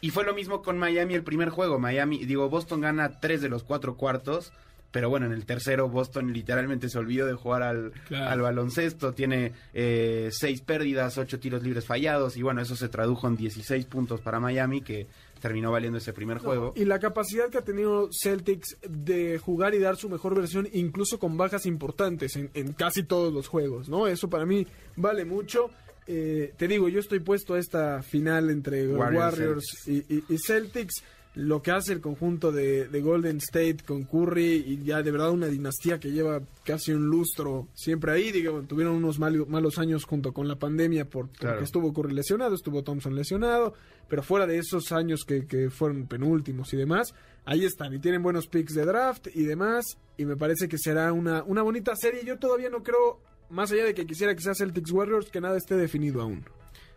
Y 0.00 0.10
fue 0.10 0.24
lo 0.24 0.34
mismo 0.34 0.62
con 0.62 0.78
Miami 0.78 1.14
el 1.14 1.22
primer 1.22 1.50
juego. 1.50 1.78
Miami, 1.78 2.24
digo, 2.24 2.48
Boston 2.48 2.80
gana 2.80 3.20
tres 3.20 3.40
de 3.40 3.48
los 3.48 3.64
cuatro 3.64 3.96
cuartos. 3.96 4.52
Pero 4.92 5.10
bueno, 5.10 5.26
en 5.26 5.32
el 5.32 5.44
tercero 5.44 5.90
Boston 5.90 6.32
literalmente 6.32 6.88
se 6.88 6.98
olvidó 6.98 7.26
de 7.26 7.34
jugar 7.34 7.62
al, 7.62 7.92
claro. 8.08 8.30
al 8.30 8.40
baloncesto. 8.40 9.12
Tiene 9.12 9.52
eh, 9.74 10.30
seis 10.32 10.62
pérdidas, 10.62 11.18
ocho 11.18 11.38
tiros 11.38 11.62
libres 11.62 11.84
fallados. 11.84 12.36
Y 12.36 12.42
bueno, 12.42 12.62
eso 12.62 12.76
se 12.76 12.88
tradujo 12.88 13.28
en 13.28 13.36
16 13.36 13.84
puntos 13.86 14.20
para 14.22 14.40
Miami, 14.40 14.80
que 14.80 15.06
terminó 15.40 15.70
valiendo 15.70 15.98
ese 15.98 16.12
primer 16.12 16.38
juego. 16.38 16.72
Y 16.76 16.84
la 16.86 16.98
capacidad 16.98 17.50
que 17.50 17.58
ha 17.58 17.64
tenido 17.64 18.08
Celtics 18.10 18.78
de 18.88 19.38
jugar 19.38 19.74
y 19.74 19.80
dar 19.80 19.96
su 19.96 20.08
mejor 20.08 20.34
versión, 20.34 20.68
incluso 20.72 21.18
con 21.18 21.36
bajas 21.36 21.66
importantes 21.66 22.36
en, 22.36 22.50
en 22.54 22.72
casi 22.72 23.02
todos 23.02 23.32
los 23.32 23.48
juegos, 23.48 23.88
¿no? 23.88 24.06
Eso 24.06 24.30
para 24.30 24.46
mí 24.46 24.66
vale 24.96 25.24
mucho. 25.24 25.70
Eh, 26.06 26.52
te 26.56 26.68
digo, 26.68 26.88
yo 26.88 27.00
estoy 27.00 27.20
puesto 27.20 27.54
a 27.54 27.58
esta 27.58 28.02
final 28.02 28.50
entre 28.50 28.86
Warriors, 28.86 29.38
Warriors 29.38 29.88
y, 29.88 29.96
y, 30.14 30.24
y, 30.28 30.38
Celtics. 30.38 31.02
Lo 31.34 31.60
que 31.60 31.70
hace 31.70 31.92
el 31.92 32.00
conjunto 32.00 32.50
de, 32.50 32.88
de, 32.88 33.00
Golden 33.02 33.36
State 33.38 33.78
con 33.86 34.04
Curry 34.04 34.64
y 34.66 34.82
ya 34.82 35.02
de 35.02 35.10
verdad 35.10 35.32
una 35.32 35.48
dinastía 35.48 36.00
que 36.00 36.10
lleva 36.10 36.40
casi 36.64 36.92
un 36.92 37.08
lustro 37.08 37.68
siempre 37.74 38.12
ahí. 38.12 38.32
Digo, 38.32 38.62
tuvieron 38.62 38.94
unos 38.94 39.18
mal, 39.18 39.46
malos 39.46 39.76
años 39.76 40.04
junto 40.04 40.32
con 40.32 40.48
la 40.48 40.56
pandemia 40.56 41.04
por, 41.04 41.28
claro. 41.28 41.56
porque 41.56 41.64
estuvo 41.64 41.92
Curry 41.92 42.14
lesionado, 42.14 42.54
estuvo 42.54 42.82
Thompson 42.82 43.14
lesionado, 43.14 43.74
pero 44.08 44.22
fuera 44.22 44.46
de 44.46 44.56
esos 44.56 44.92
años 44.92 45.24
que, 45.26 45.46
que 45.46 45.68
fueron 45.68 46.06
penúltimos 46.06 46.72
y 46.72 46.78
demás, 46.78 47.14
ahí 47.44 47.66
están 47.66 47.92
y 47.92 47.98
tienen 47.98 48.22
buenos 48.22 48.46
picks 48.46 48.74
de 48.74 48.86
draft 48.86 49.26
y 49.34 49.44
demás. 49.44 49.84
Y 50.16 50.24
me 50.24 50.36
parece 50.36 50.68
que 50.68 50.78
será 50.78 51.12
una, 51.12 51.42
una 51.42 51.60
bonita 51.60 51.94
serie. 51.96 52.24
Yo 52.24 52.38
todavía 52.38 52.70
no 52.70 52.82
creo 52.82 53.20
más 53.50 53.72
allá 53.72 53.84
de 53.84 53.94
que 53.94 54.06
quisiera 54.06 54.34
que 54.34 54.42
sea 54.42 54.54
Celtics 54.54 54.90
Warriors, 54.90 55.30
que 55.30 55.40
nada 55.40 55.56
esté 55.56 55.76
definido 55.76 56.22
aún. 56.22 56.44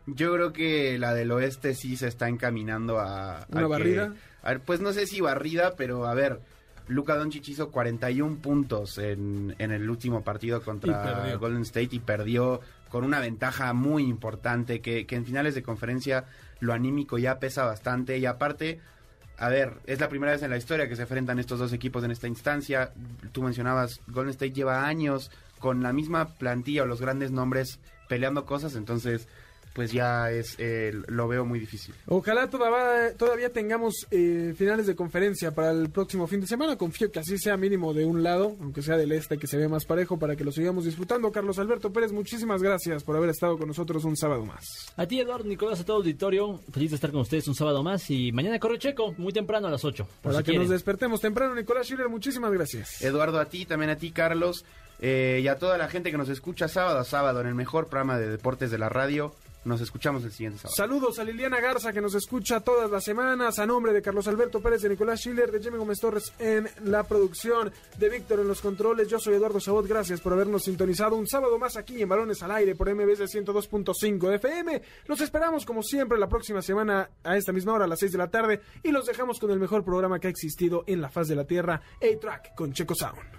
Yo 0.05 0.33
creo 0.33 0.53
que 0.53 0.97
la 0.97 1.13
del 1.13 1.31
oeste 1.31 1.75
sí 1.75 1.95
se 1.95 2.07
está 2.07 2.29
encaminando 2.29 2.99
a... 2.99 3.45
¿Una 3.49 3.65
a 3.65 3.67
barrida? 3.67 4.13
Que, 4.13 4.19
a 4.41 4.49
ver, 4.49 4.61
pues 4.61 4.81
no 4.81 4.93
sé 4.93 5.05
si 5.05 5.21
barrida, 5.21 5.75
pero 5.75 6.07
a 6.07 6.13
ver, 6.13 6.39
Luka 6.87 7.15
Doncic 7.15 7.47
hizo 7.49 7.69
41 7.69 8.37
puntos 8.37 8.97
en, 8.97 9.55
en 9.59 9.71
el 9.71 9.89
último 9.89 10.23
partido 10.23 10.61
contra 10.61 11.35
Golden 11.35 11.61
State 11.61 11.89
y 11.91 11.99
perdió 11.99 12.61
con 12.89 13.03
una 13.03 13.19
ventaja 13.19 13.73
muy 13.73 14.03
importante 14.03 14.81
que, 14.81 15.05
que 15.05 15.15
en 15.15 15.25
finales 15.25 15.53
de 15.53 15.61
conferencia 15.61 16.25
lo 16.59 16.73
anímico 16.73 17.19
ya 17.19 17.39
pesa 17.39 17.65
bastante 17.65 18.17
y 18.17 18.25
aparte 18.25 18.79
a 19.37 19.47
ver, 19.47 19.77
es 19.85 20.01
la 20.01 20.09
primera 20.09 20.33
vez 20.33 20.43
en 20.43 20.49
la 20.49 20.57
historia 20.57 20.89
que 20.89 20.97
se 20.97 21.03
enfrentan 21.03 21.39
estos 21.39 21.59
dos 21.59 21.71
equipos 21.71 22.03
en 22.03 22.11
esta 22.11 22.27
instancia. 22.27 22.91
Tú 23.31 23.41
mencionabas, 23.41 24.01
Golden 24.07 24.31
State 24.31 24.51
lleva 24.51 24.85
años 24.85 25.31
con 25.59 25.83
la 25.83 25.93
misma 25.93 26.35
plantilla 26.35 26.83
o 26.83 26.85
los 26.85 27.01
grandes 27.01 27.31
nombres 27.31 27.79
peleando 28.07 28.45
cosas, 28.45 28.75
entonces 28.75 29.27
pues 29.73 29.91
ya 29.91 30.31
es 30.31 30.55
eh, 30.57 30.91
lo 31.07 31.27
veo 31.27 31.45
muy 31.45 31.59
difícil. 31.59 31.93
Ojalá 32.07 32.49
todavía, 32.49 33.15
todavía 33.15 33.51
tengamos 33.51 34.07
eh, 34.11 34.53
finales 34.57 34.87
de 34.87 34.95
conferencia 34.95 35.51
para 35.53 35.71
el 35.71 35.89
próximo 35.89 36.27
fin 36.27 36.41
de 36.41 36.47
semana. 36.47 36.77
Confío 36.77 37.11
que 37.11 37.19
así 37.19 37.37
sea 37.37 37.55
mínimo 37.55 37.93
de 37.93 38.05
un 38.05 38.23
lado, 38.23 38.57
aunque 38.59 38.81
sea 38.81 38.97
del 38.97 39.11
este, 39.11 39.37
que 39.37 39.47
se 39.47 39.57
ve 39.57 39.67
más 39.67 39.85
parejo 39.85 40.17
para 40.17 40.35
que 40.35 40.43
lo 40.43 40.51
sigamos 40.51 40.85
disfrutando. 40.85 41.31
Carlos 41.31 41.59
Alberto 41.59 41.93
Pérez, 41.93 42.11
muchísimas 42.11 42.61
gracias 42.61 43.03
por 43.03 43.15
haber 43.15 43.29
estado 43.29 43.57
con 43.57 43.67
nosotros 43.67 44.03
un 44.03 44.17
sábado 44.17 44.45
más. 44.45 44.65
A 44.97 45.05
ti, 45.05 45.19
Eduardo 45.19 45.47
Nicolás, 45.47 45.79
a 45.79 45.85
todo 45.85 45.97
auditorio, 45.97 46.59
feliz 46.73 46.91
de 46.91 46.95
estar 46.95 47.11
con 47.11 47.21
ustedes 47.21 47.47
un 47.47 47.55
sábado 47.55 47.83
más 47.83 48.09
y 48.09 48.31
mañana 48.31 48.59
corre 48.59 48.79
Checo, 48.79 49.13
muy 49.17 49.31
temprano 49.31 49.67
a 49.67 49.71
las 49.71 49.85
8. 49.85 50.07
Para 50.21 50.35
si 50.35 50.39
que 50.39 50.43
quieren. 50.45 50.63
nos 50.63 50.71
despertemos 50.71 51.21
temprano, 51.21 51.55
Nicolás 51.55 51.87
Schiller, 51.87 52.09
muchísimas 52.09 52.51
gracias. 52.51 53.01
Eduardo, 53.01 53.39
a 53.39 53.45
ti, 53.45 53.65
también 53.65 53.91
a 53.91 53.95
ti, 53.95 54.11
Carlos. 54.11 54.65
Eh, 55.01 55.39
y 55.41 55.47
a 55.47 55.57
toda 55.57 55.77
la 55.77 55.87
gente 55.87 56.11
que 56.11 56.17
nos 56.17 56.29
escucha 56.29 56.67
sábado 56.67 56.99
a 56.99 57.03
sábado 57.03 57.41
en 57.41 57.47
el 57.47 57.55
mejor 57.55 57.87
programa 57.87 58.17
de 58.17 58.29
deportes 58.29 58.71
de 58.71 58.77
la 58.77 58.89
radio. 58.89 59.33
Nos 59.65 59.81
escuchamos 59.81 60.23
el 60.23 60.31
siguiente 60.31 60.59
sábado. 60.59 60.75
Saludos 60.75 61.19
a 61.19 61.23
Liliana 61.25 61.59
Garza 61.59 61.91
que 61.91 61.99
nos 61.99 62.15
escucha 62.15 62.61
todas 62.61 62.89
las 62.89 63.03
semanas. 63.03 63.59
A 63.59 63.65
nombre 63.65 63.91
de 63.91 64.01
Carlos 64.01 64.27
Alberto 64.29 64.61
Pérez, 64.61 64.81
de 64.81 64.89
Nicolás 64.89 65.19
Schiller, 65.19 65.51
de 65.51 65.61
Jimmy 65.61 65.77
Gómez 65.77 65.99
Torres 65.99 66.31
en 66.39 66.69
la 66.85 67.03
producción, 67.03 67.71
de 67.97 68.09
Víctor 68.09 68.39
en 68.39 68.47
los 68.47 68.61
controles. 68.61 69.09
Yo 69.09 69.19
soy 69.19 69.35
Eduardo 69.35 69.59
Sabot. 69.59 69.85
Gracias 69.85 70.21
por 70.21 70.31
habernos 70.31 70.63
sintonizado 70.63 71.17
un 71.17 71.27
sábado 71.27 71.59
más 71.59 71.75
aquí 71.75 72.01
en 72.01 72.07
Balones 72.07 72.41
al 72.41 72.51
Aire 72.51 72.73
por 72.75 72.93
MBS 72.93 73.21
102.5 73.33 74.33
FM. 74.35 74.81
Los 75.07 75.19
esperamos 75.19 75.65
como 75.65 75.83
siempre 75.83 76.17
la 76.17 76.29
próxima 76.29 76.61
semana 76.61 77.09
a 77.23 77.35
esta 77.35 77.51
misma 77.51 77.73
hora, 77.73 77.83
a 77.83 77.87
las 77.87 77.99
6 77.99 78.13
de 78.13 78.17
la 78.17 78.31
tarde. 78.31 78.61
Y 78.81 78.91
los 78.91 79.05
dejamos 79.05 79.39
con 79.39 79.51
el 79.51 79.59
mejor 79.59 79.83
programa 79.83 80.19
que 80.19 80.27
ha 80.27 80.31
existido 80.31 80.85
en 80.87 81.01
la 81.01 81.09
faz 81.09 81.27
de 81.27 81.35
la 81.35 81.43
Tierra, 81.43 81.81
A-Track 82.01 82.55
con 82.55 82.71
Checo 82.71 82.95
Sound. 82.95 83.38